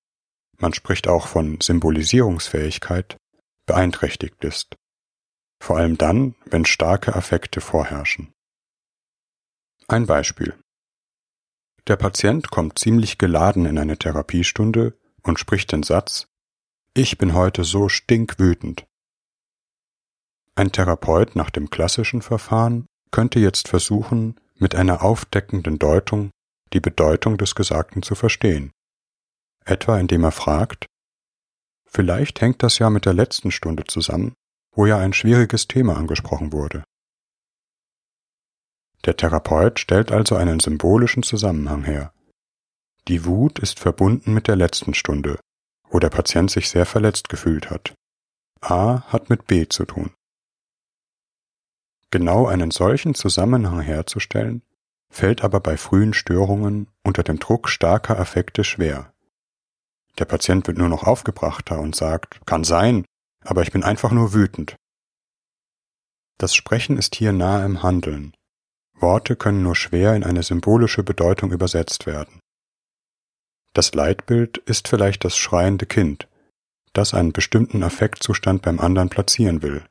man 0.58 0.74
spricht 0.74 1.08
auch 1.08 1.28
von 1.28 1.60
Symbolisierungsfähigkeit, 1.62 3.18
beeinträchtigt 3.68 4.44
ist, 4.44 4.76
vor 5.62 5.78
allem 5.78 5.98
dann, 5.98 6.34
wenn 6.46 6.66
starke 6.66 7.16
Affekte 7.16 7.62
vorherrschen. 7.62 8.34
Ein 9.88 10.08
Beispiel. 10.08 10.58
Der 11.88 11.96
Patient 11.96 12.50
kommt 12.50 12.80
ziemlich 12.80 13.18
geladen 13.18 13.66
in 13.66 13.78
eine 13.78 13.98
Therapiestunde 13.98 14.98
und 15.22 15.40
spricht 15.40 15.72
den 15.72 15.84
Satz 15.84 16.26
Ich 16.94 17.18
bin 17.18 17.34
heute 17.34 17.64
so 17.64 17.88
stinkwütend. 17.88 18.86
Ein 20.56 20.72
Therapeut 20.72 21.36
nach 21.36 21.52
dem 21.52 21.70
klassischen 21.70 22.22
Verfahren 22.22 22.88
könnte 23.12 23.40
jetzt 23.40 23.68
versuchen, 23.68 24.40
mit 24.56 24.76
einer 24.76 25.04
aufdeckenden 25.04 25.78
Deutung 25.78 26.32
die 26.74 26.80
Bedeutung 26.80 27.38
des 27.38 27.56
Gesagten 27.56 28.02
zu 28.02 28.16
verstehen. 28.16 28.72
Etwa 29.64 30.00
indem 30.00 30.24
er 30.24 30.32
fragt, 30.32 30.88
vielleicht 31.98 32.42
hängt 32.42 32.62
das 32.62 32.78
ja 32.78 32.92
mit 32.92 33.08
der 33.08 33.16
letzten 33.16 33.50
Stunde 33.50 33.84
zusammen, 33.86 34.36
wo 34.72 34.86
ja 34.86 35.00
ein 35.00 35.14
schwieriges 35.14 35.68
Thema 35.68 35.98
angesprochen 35.98 36.54
wurde. 36.54 36.84
Der 39.06 39.18
Therapeut 39.18 39.80
stellt 39.80 40.12
also 40.12 40.36
einen 40.36 40.60
symbolischen 40.60 41.24
Zusammenhang 41.24 41.84
her. 41.86 42.14
Die 43.08 43.26
Wut 43.26 43.58
ist 43.58 43.80
verbunden 43.80 44.32
mit 44.36 44.48
der 44.48 44.56
letzten 44.56 44.94
Stunde, 44.94 45.40
wo 45.90 45.98
der 45.98 46.12
Patient 46.12 46.52
sich 46.52 46.70
sehr 46.70 46.86
verletzt 46.86 47.30
gefühlt 47.30 47.72
hat. 47.72 47.96
A 48.62 49.02
hat 49.12 49.32
mit 49.32 49.48
B 49.48 49.68
zu 49.68 49.86
tun. 49.86 50.12
Genau 52.12 52.46
einen 52.46 52.70
solchen 52.70 53.16
Zusammenhang 53.16 53.80
herzustellen, 53.80 54.62
fällt 55.10 55.44
aber 55.44 55.62
bei 55.62 55.78
frühen 55.78 56.14
Störungen 56.14 56.90
unter 57.04 57.24
dem 57.24 57.40
Druck 57.40 57.70
starker 57.70 58.20
Affekte 58.20 58.64
schwer. 58.64 59.12
Der 60.18 60.26
Patient 60.26 60.68
wird 60.68 60.78
nur 60.78 60.90
noch 60.90 61.04
aufgebrachter 61.04 61.80
und 61.80 61.96
sagt, 61.96 62.46
kann 62.46 62.64
sein, 62.64 63.06
aber 63.44 63.62
ich 63.62 63.72
bin 63.72 63.84
einfach 63.84 64.12
nur 64.12 64.34
wütend. 64.34 64.76
Das 66.38 66.56
Sprechen 66.56 66.98
ist 66.98 67.16
hier 67.16 67.34
nahe 67.34 67.66
im 67.66 67.84
Handeln, 67.84 68.36
Worte 69.00 69.36
können 69.36 69.64
nur 69.64 69.76
schwer 69.76 70.16
in 70.16 70.24
eine 70.24 70.44
symbolische 70.44 71.04
Bedeutung 71.04 71.52
übersetzt 71.52 72.06
werden. 72.06 72.40
Das 73.74 73.94
Leitbild 73.94 74.58
ist 74.58 74.88
vielleicht 74.88 75.24
das 75.24 75.38
schreiende 75.38 75.86
Kind, 75.86 76.28
das 76.94 77.14
einen 77.14 77.32
bestimmten 77.32 77.84
Affektzustand 77.84 78.64
beim 78.64 78.80
anderen 78.80 79.10
platzieren 79.10 79.62
will. 79.62 79.86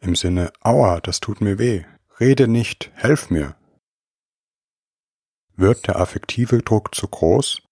Im 0.00 0.16
Sinne, 0.16 0.52
aua, 0.60 1.00
das 1.00 1.20
tut 1.20 1.40
mir 1.40 1.58
weh, 1.58 1.84
rede 2.20 2.48
nicht, 2.48 2.90
helf 2.94 3.28
mir. 3.28 3.54
Wird 5.56 5.86
der 5.88 5.96
affektive 5.96 6.62
Druck 6.62 6.94
zu 6.94 7.08
groß, 7.08 7.62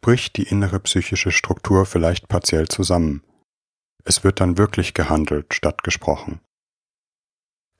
bricht 0.00 0.36
die 0.36 0.44
innere 0.44 0.80
psychische 0.80 1.30
Struktur 1.30 1.86
vielleicht 1.86 2.28
partiell 2.28 2.68
zusammen. 2.68 3.22
Es 4.04 4.24
wird 4.24 4.40
dann 4.40 4.56
wirklich 4.58 4.94
gehandelt 4.94 5.54
statt 5.54 5.82
gesprochen. 5.82 6.40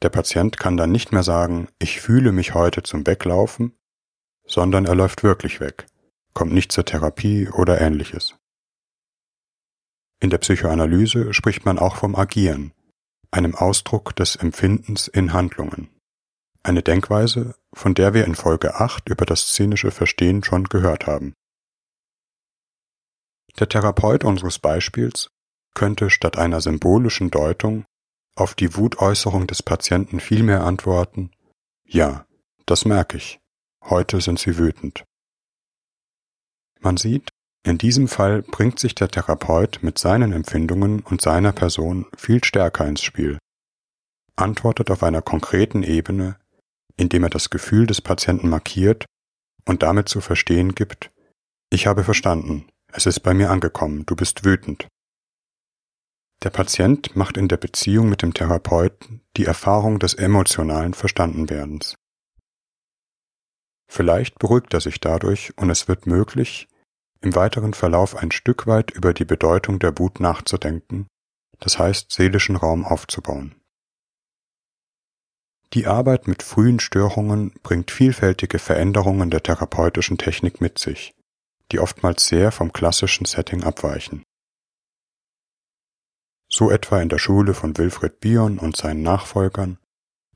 Der 0.03 0.09
Patient 0.09 0.59
kann 0.59 0.77
dann 0.77 0.93
nicht 0.93 1.13
mehr 1.13 1.23
sagen, 1.23 1.69
ich 1.79 2.01
fühle 2.01 2.33
mich 2.33 2.55
heute 2.55 2.83
zum 2.83 3.07
Weglaufen, 3.07 3.75
sondern 4.47 4.87
er 4.87 4.95
läuft 4.95 5.23
wirklich 5.23 5.61
weg, 5.61 5.87
kommt 6.33 6.53
nicht 6.53 6.73
zur 6.73 6.85
Therapie 6.85 7.49
oder 7.49 7.81
ähnliches. 7.81 8.37
In 10.23 10.31
der 10.31 10.39
Psychoanalyse 10.39 11.33
spricht 11.33 11.65
man 11.65 11.79
auch 11.79 11.97
vom 11.97 12.15
Agieren, 12.15 12.73
einem 13.31 13.55
Ausdruck 13.55 14.15
des 14.17 14.37
Empfindens 14.37 15.09
in 15.09 15.33
Handlungen. 15.33 15.89
Eine 16.63 16.83
Denkweise, 16.83 17.55
von 17.73 17.95
der 17.95 18.13
wir 18.13 18.27
in 18.27 18.35
Folge 18.35 18.75
8 18.75 19.09
über 19.09 19.25
das 19.25 19.49
szenische 19.49 19.91
Verstehen 19.91 20.45
schon 20.45 20.65
gehört 20.65 21.07
haben. 21.07 21.33
Der 23.59 23.69
Therapeut 23.69 24.25
unseres 24.25 24.59
Beispiels 24.59 25.31
könnte 25.75 26.11
statt 26.11 26.39
einer 26.39 26.61
symbolischen 26.61 27.31
Deutung 27.31 27.85
auf 28.35 28.55
die 28.55 28.77
Wutäußerung 28.77 29.47
des 29.47 29.63
Patienten 29.63 30.21
vielmehr 30.21 30.65
antworten 30.65 31.31
Ja, 31.85 32.27
das 32.67 32.85
merke 32.85 33.17
ich. 33.17 33.41
Heute 33.83 34.21
sind 34.21 34.39
Sie 34.39 34.59
wütend. 34.59 35.05
Man 36.81 36.97
sieht, 36.97 37.31
in 37.63 37.77
diesem 37.77 38.09
Fall 38.09 38.43
bringt 38.43 38.79
sich 38.79 38.95
der 38.95 39.09
Therapeut 39.09 39.81
mit 39.83 39.99
seinen 39.99 40.33
Empfindungen 40.33 41.01
und 41.01 41.21
seiner 41.21 41.53
Person 41.53 42.07
viel 42.17 42.43
stärker 42.43 42.87
ins 42.87 43.03
Spiel, 43.03 43.39
antwortet 44.37 44.91
auf 44.91 45.03
einer 45.03 45.21
konkreten 45.21 45.83
Ebene, 45.83 46.39
indem 46.97 47.25
er 47.25 47.31
das 47.31 47.51
Gefühl 47.51 47.87
des 47.87 48.01
Patienten 48.01 48.49
markiert 48.49 49.05
und 49.67 49.83
damit 49.83 50.09
zu 50.09 50.21
verstehen 50.21 50.75
gibt, 50.75 51.11
ich 51.71 51.87
habe 51.87 52.03
verstanden, 52.03 52.67
es 52.93 53.07
ist 53.07 53.21
bei 53.21 53.35
mir 53.35 53.51
angekommen, 53.51 54.05
du 54.07 54.17
bist 54.17 54.45
wütend. 54.45 54.89
Der 56.43 56.51
Patient 56.51 57.15
macht 57.17 57.37
in 57.37 57.49
der 57.49 57.59
Beziehung 57.59 58.09
mit 58.09 58.23
dem 58.23 58.33
Therapeuten 58.33 59.21
die 59.37 59.45
Erfahrung 59.45 59.99
des 59.99 60.15
emotionalen 60.15 60.95
Verstandenwerdens. 60.95 61.97
Vielleicht 63.91 64.39
beruhigt 64.39 64.73
er 64.73 64.81
sich 64.81 65.01
dadurch 65.01 65.53
und 65.57 65.69
es 65.69 65.89
wird 65.89 66.07
möglich, 66.07 66.69
im 67.21 67.35
weiteren 67.35 67.75
Verlauf 67.75 68.17
ein 68.17 68.31
Stück 68.31 68.67
weit 68.67 68.91
über 68.91 69.13
die 69.13 69.25
Bedeutung 69.25 69.79
der 69.79 69.99
Wut 69.99 70.21
nachzudenken, 70.21 71.07
das 71.59 71.79
heißt 71.79 72.11
seelischen 72.11 72.57
Raum 72.57 72.85
aufzubauen. 72.85 73.57
Die 75.75 75.87
Arbeit 75.87 76.27
mit 76.27 76.43
frühen 76.43 76.81
Störungen 76.81 77.53
bringt 77.63 77.91
vielfältige 77.91 78.59
Veränderungen 78.59 79.31
der 79.31 79.43
therapeutischen 79.43 80.19
Technik 80.19 80.61
mit 80.61 80.79
sich, 80.79 81.13
die 81.73 81.81
oftmals 81.81 82.27
sehr 82.27 82.53
vom 82.53 82.73
klassischen 82.73 83.25
Setting 83.25 83.63
abweichen. 83.63 84.23
So 86.49 86.71
etwa 86.71 87.01
in 87.01 87.09
der 87.09 87.19
Schule 87.19 87.55
von 87.55 87.77
Wilfred 87.79 88.21
Bion 88.21 88.59
und 88.59 88.77
seinen 88.77 89.03
Nachfolgern, 89.03 89.79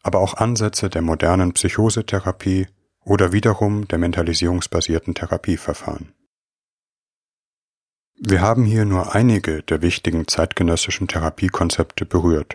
aber 0.02 0.20
auch 0.20 0.34
Ansätze 0.34 0.88
der 0.88 1.02
modernen 1.02 1.52
Psychosetherapie 1.52 2.68
oder 3.00 3.32
wiederum 3.32 3.88
der 3.88 3.98
mentalisierungsbasierten 3.98 5.14
Therapieverfahren. 5.14 6.14
Wir 8.16 8.40
haben 8.40 8.64
hier 8.64 8.84
nur 8.84 9.14
einige 9.14 9.62
der 9.62 9.82
wichtigen 9.82 10.28
zeitgenössischen 10.28 11.08
Therapiekonzepte 11.08 12.06
berührt 12.06 12.54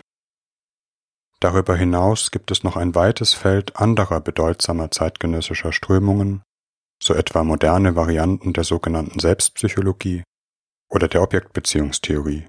Darüber 1.40 1.74
hinaus 1.74 2.30
gibt 2.30 2.50
es 2.50 2.64
noch 2.64 2.76
ein 2.76 2.94
weites 2.94 3.32
Feld 3.32 3.76
anderer 3.76 4.20
bedeutsamer 4.20 4.90
zeitgenössischer 4.90 5.72
Strömungen, 5.72 6.42
so 7.02 7.14
etwa 7.14 7.44
moderne 7.44 7.96
Varianten 7.96 8.52
der 8.52 8.64
sogenannten 8.64 9.18
Selbstpsychologie 9.18 10.22
oder 10.90 11.08
der 11.08 11.22
Objektbeziehungstheorie. 11.22 12.48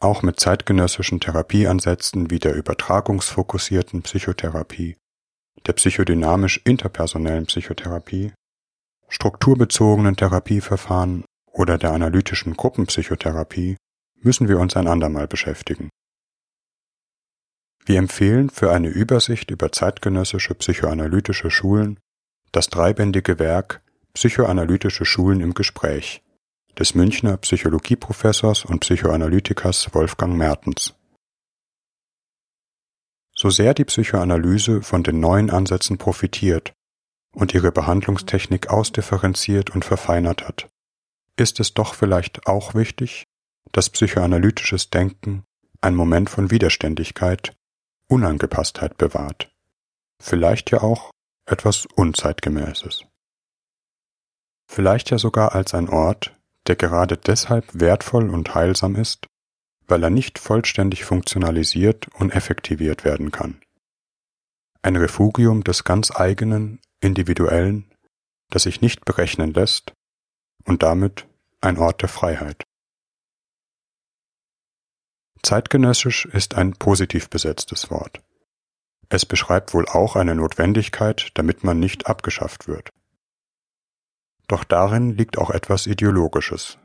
Auch 0.00 0.22
mit 0.22 0.40
zeitgenössischen 0.40 1.20
Therapieansätzen 1.20 2.30
wie 2.30 2.38
der 2.38 2.54
übertragungsfokussierten 2.54 4.02
Psychotherapie, 4.02 4.96
der 5.66 5.74
psychodynamisch-interpersonellen 5.74 7.46
Psychotherapie, 7.46 8.32
strukturbezogenen 9.08 10.16
Therapieverfahren 10.16 11.24
oder 11.46 11.78
der 11.78 11.92
analytischen 11.92 12.54
Gruppenpsychotherapie 12.56 13.76
müssen 14.22 14.48
wir 14.48 14.58
uns 14.58 14.76
ein 14.76 14.86
andermal 14.86 15.26
beschäftigen. 15.26 15.90
Wir 17.84 17.98
empfehlen 17.98 18.50
für 18.50 18.70
eine 18.70 18.88
Übersicht 18.88 19.50
über 19.50 19.72
zeitgenössische 19.72 20.54
psychoanalytische 20.54 21.50
Schulen 21.50 21.98
das 22.52 22.68
dreibändige 22.68 23.38
Werk 23.38 23.82
Psychoanalytische 24.14 25.04
Schulen 25.04 25.40
im 25.40 25.54
Gespräch 25.54 26.22
des 26.78 26.94
Münchner 26.94 27.36
Psychologieprofessors 27.36 28.64
und 28.64 28.80
Psychoanalytikers 28.80 29.94
Wolfgang 29.94 30.36
Mertens. 30.36 30.94
So 33.34 33.50
sehr 33.50 33.74
die 33.74 33.84
Psychoanalyse 33.84 34.82
von 34.82 35.02
den 35.02 35.20
neuen 35.20 35.50
Ansätzen 35.50 35.98
profitiert 35.98 36.72
und 37.34 37.54
ihre 37.54 37.70
Behandlungstechnik 37.70 38.68
ausdifferenziert 38.68 39.70
und 39.70 39.84
verfeinert 39.84 40.46
hat, 40.46 40.68
ist 41.36 41.60
es 41.60 41.74
doch 41.74 41.94
vielleicht 41.94 42.46
auch 42.46 42.74
wichtig, 42.74 43.24
dass 43.72 43.90
psychoanalytisches 43.90 44.90
Denken 44.90 45.44
ein 45.80 45.94
Moment 45.94 46.28
von 46.28 46.50
Widerständigkeit 46.50 47.54
Unangepasstheit 48.08 48.98
bewahrt, 48.98 49.50
vielleicht 50.20 50.72
ja 50.72 50.82
auch 50.82 51.10
etwas 51.50 51.86
Unzeitgemäßes. 51.86 53.04
Vielleicht 54.70 55.10
ja 55.10 55.18
sogar 55.18 55.54
als 55.54 55.74
ein 55.74 55.88
Ort, 55.88 56.36
der 56.66 56.76
gerade 56.76 57.16
deshalb 57.16 57.66
wertvoll 57.72 58.30
und 58.30 58.54
heilsam 58.54 58.94
ist, 58.94 59.26
weil 59.86 60.04
er 60.04 60.10
nicht 60.10 60.38
vollständig 60.38 61.04
funktionalisiert 61.04 62.08
und 62.14 62.30
effektiviert 62.30 63.04
werden 63.04 63.32
kann. 63.32 63.60
Ein 64.82 64.96
Refugium 64.96 65.64
des 65.64 65.84
ganz 65.84 66.12
eigenen, 66.14 66.80
individuellen, 67.00 67.92
das 68.50 68.62
sich 68.62 68.80
nicht 68.80 69.04
berechnen 69.04 69.52
lässt 69.52 69.92
und 70.64 70.82
damit 70.82 71.26
ein 71.60 71.76
Ort 71.78 72.02
der 72.02 72.08
Freiheit. 72.08 72.62
Zeitgenössisch 75.42 76.26
ist 76.26 76.54
ein 76.54 76.74
positiv 76.74 77.28
besetztes 77.28 77.90
Wort. 77.90 78.20
Es 79.10 79.26
beschreibt 79.26 79.74
wohl 79.74 79.86
auch 79.86 80.14
eine 80.14 80.36
Notwendigkeit, 80.36 81.30
damit 81.34 81.64
man 81.64 81.80
nicht 81.80 82.06
abgeschafft 82.06 82.68
wird. 82.68 82.90
Doch 84.46 84.64
darin 84.64 85.16
liegt 85.16 85.36
auch 85.36 85.50
etwas 85.50 85.86
Ideologisches. 85.86 86.78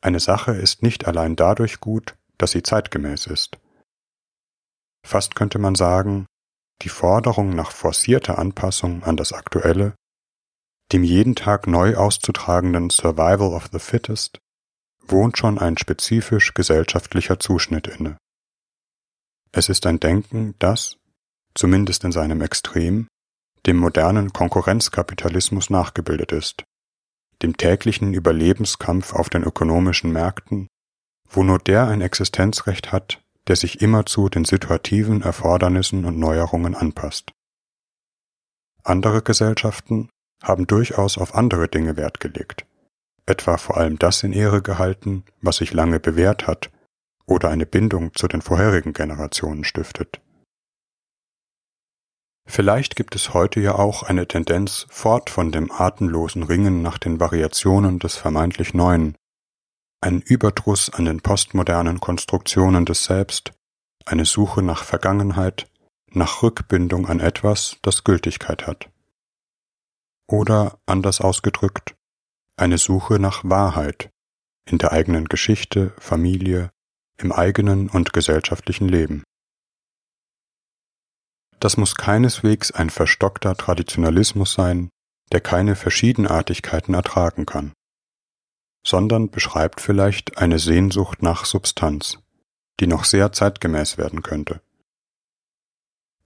Eine 0.00 0.20
Sache 0.20 0.52
ist 0.52 0.82
nicht 0.82 1.06
allein 1.06 1.34
dadurch 1.34 1.80
gut, 1.80 2.16
dass 2.38 2.52
sie 2.52 2.62
zeitgemäß 2.62 3.26
ist. 3.26 3.58
Fast 5.04 5.34
könnte 5.34 5.58
man 5.58 5.74
sagen, 5.74 6.26
die 6.82 6.88
Forderung 6.88 7.50
nach 7.50 7.72
forcierter 7.72 8.38
Anpassung 8.38 9.02
an 9.02 9.16
das 9.16 9.32
Aktuelle, 9.32 9.96
dem 10.92 11.02
jeden 11.02 11.34
Tag 11.34 11.66
neu 11.66 11.96
auszutragenden 11.96 12.90
Survival 12.90 13.52
of 13.52 13.68
the 13.72 13.80
Fittest, 13.80 14.38
wohnt 15.02 15.36
schon 15.38 15.58
ein 15.58 15.76
spezifisch 15.76 16.54
gesellschaftlicher 16.54 17.40
Zuschnitt 17.40 17.88
inne. 17.88 18.16
Es 19.52 19.68
ist 19.68 19.86
ein 19.86 19.98
Denken, 20.00 20.54
das, 20.58 20.96
zumindest 21.54 22.04
in 22.04 22.12
seinem 22.12 22.40
Extrem, 22.42 23.08
dem 23.66 23.78
modernen 23.78 24.32
Konkurrenzkapitalismus 24.32 25.70
nachgebildet 25.70 26.32
ist, 26.32 26.64
dem 27.42 27.56
täglichen 27.56 28.14
Überlebenskampf 28.14 29.14
auf 29.14 29.28
den 29.30 29.42
ökonomischen 29.42 30.12
Märkten, 30.12 30.68
wo 31.28 31.42
nur 31.42 31.58
der 31.58 31.88
ein 31.88 32.00
Existenzrecht 32.00 32.92
hat, 32.92 33.20
der 33.46 33.56
sich 33.56 33.80
immerzu 33.80 34.28
den 34.28 34.44
situativen 34.44 35.22
Erfordernissen 35.22 36.04
und 36.04 36.18
Neuerungen 36.18 36.74
anpasst. 36.74 37.32
Andere 38.84 39.22
Gesellschaften 39.22 40.08
haben 40.42 40.66
durchaus 40.66 41.18
auf 41.18 41.34
andere 41.34 41.68
Dinge 41.68 41.96
Wert 41.96 42.20
gelegt, 42.20 42.66
etwa 43.26 43.56
vor 43.56 43.76
allem 43.76 43.98
das 43.98 44.22
in 44.22 44.32
Ehre 44.32 44.62
gehalten, 44.62 45.24
was 45.40 45.56
sich 45.56 45.72
lange 45.72 46.00
bewährt 46.00 46.46
hat 46.46 46.70
oder 47.28 47.50
eine 47.50 47.66
Bindung 47.66 48.14
zu 48.14 48.26
den 48.26 48.42
vorherigen 48.42 48.92
Generationen 48.92 49.64
stiftet. 49.64 50.20
Vielleicht 52.46 52.96
gibt 52.96 53.14
es 53.14 53.34
heute 53.34 53.60
ja 53.60 53.74
auch 53.74 54.02
eine 54.02 54.26
Tendenz 54.26 54.86
fort 54.88 55.28
von 55.28 55.52
dem 55.52 55.70
atemlosen 55.70 56.42
Ringen 56.42 56.80
nach 56.80 56.96
den 56.96 57.20
Variationen 57.20 57.98
des 57.98 58.16
vermeintlich 58.16 58.72
Neuen, 58.72 59.16
ein 60.00 60.22
Überdruss 60.22 60.90
an 60.90 61.04
den 61.04 61.20
postmodernen 61.20 62.00
Konstruktionen 62.00 62.86
des 62.86 63.04
Selbst, 63.04 63.52
eine 64.06 64.24
Suche 64.24 64.62
nach 64.62 64.84
Vergangenheit, 64.84 65.70
nach 66.10 66.42
Rückbindung 66.42 67.06
an 67.06 67.20
etwas, 67.20 67.76
das 67.82 68.04
Gültigkeit 68.04 68.66
hat. 68.66 68.88
Oder, 70.26 70.78
anders 70.86 71.20
ausgedrückt, 71.20 71.94
eine 72.56 72.78
Suche 72.78 73.18
nach 73.18 73.44
Wahrheit 73.44 74.10
in 74.64 74.78
der 74.78 74.92
eigenen 74.92 75.26
Geschichte, 75.26 75.92
Familie, 75.98 76.70
im 77.18 77.32
eigenen 77.32 77.88
und 77.88 78.12
gesellschaftlichen 78.12 78.88
Leben. 78.88 79.24
Das 81.60 81.76
muss 81.76 81.96
keineswegs 81.96 82.70
ein 82.70 82.88
verstockter 82.88 83.56
Traditionalismus 83.56 84.52
sein, 84.52 84.90
der 85.32 85.40
keine 85.40 85.74
Verschiedenartigkeiten 85.76 86.94
ertragen 86.94 87.46
kann, 87.46 87.72
sondern 88.86 89.30
beschreibt 89.30 89.80
vielleicht 89.80 90.38
eine 90.38 90.58
Sehnsucht 90.58 91.22
nach 91.22 91.44
Substanz, 91.44 92.18
die 92.80 92.86
noch 92.86 93.04
sehr 93.04 93.32
zeitgemäß 93.32 93.98
werden 93.98 94.22
könnte. 94.22 94.60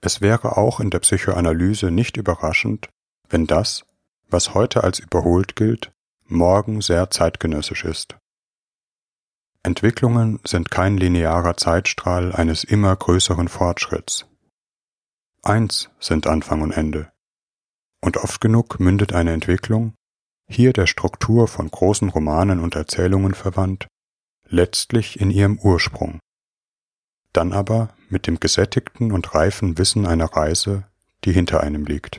Es 0.02 0.20
wäre 0.20 0.57
auch 0.57 0.81
in 0.81 0.90
der 0.90 0.98
Psychoanalyse 0.98 1.90
nicht 1.90 2.16
überraschend, 2.16 2.88
wenn 3.28 3.46
das, 3.46 3.85
was 4.28 4.52
heute 4.52 4.85
als 4.85 4.98
überholt 4.98 5.57
gilt, 5.57 5.92
morgen 6.26 6.81
sehr 6.81 7.11
zeitgenössisch 7.11 7.85
ist. 7.85 8.16
Entwicklungen 9.64 10.40
sind 10.44 10.70
kein 10.72 10.96
linearer 10.96 11.57
Zeitstrahl 11.57 12.33
eines 12.33 12.64
immer 12.64 12.96
größeren 12.96 13.46
Fortschritts. 13.46 14.27
Eins 15.42 15.90
sind 16.01 16.27
Anfang 16.27 16.62
und 16.62 16.72
Ende. 16.72 17.12
Und 18.01 18.16
oft 18.16 18.40
genug 18.40 18.81
mündet 18.81 19.12
eine 19.12 19.33
Entwicklung, 19.33 19.94
hier 20.48 20.72
der 20.72 20.87
Struktur 20.87 21.46
von 21.46 21.70
großen 21.70 22.09
Romanen 22.09 22.61
und 22.61 22.75
Erzählungen 22.75 23.35
verwandt, 23.35 23.87
letztlich 24.48 25.20
in 25.20 25.31
ihrem 25.31 25.59
Ursprung. 25.61 26.18
Dann 27.33 27.53
aber 27.53 27.94
mit 28.09 28.27
dem 28.27 28.40
gesättigten 28.40 29.12
und 29.12 29.35
reifen 29.35 29.79
Wissen 29.79 30.07
einer 30.07 30.27
Reise, 30.27 30.85
die 31.25 31.33
hinter 31.33 31.61
einem 31.61 31.85
liegt. 31.85 32.18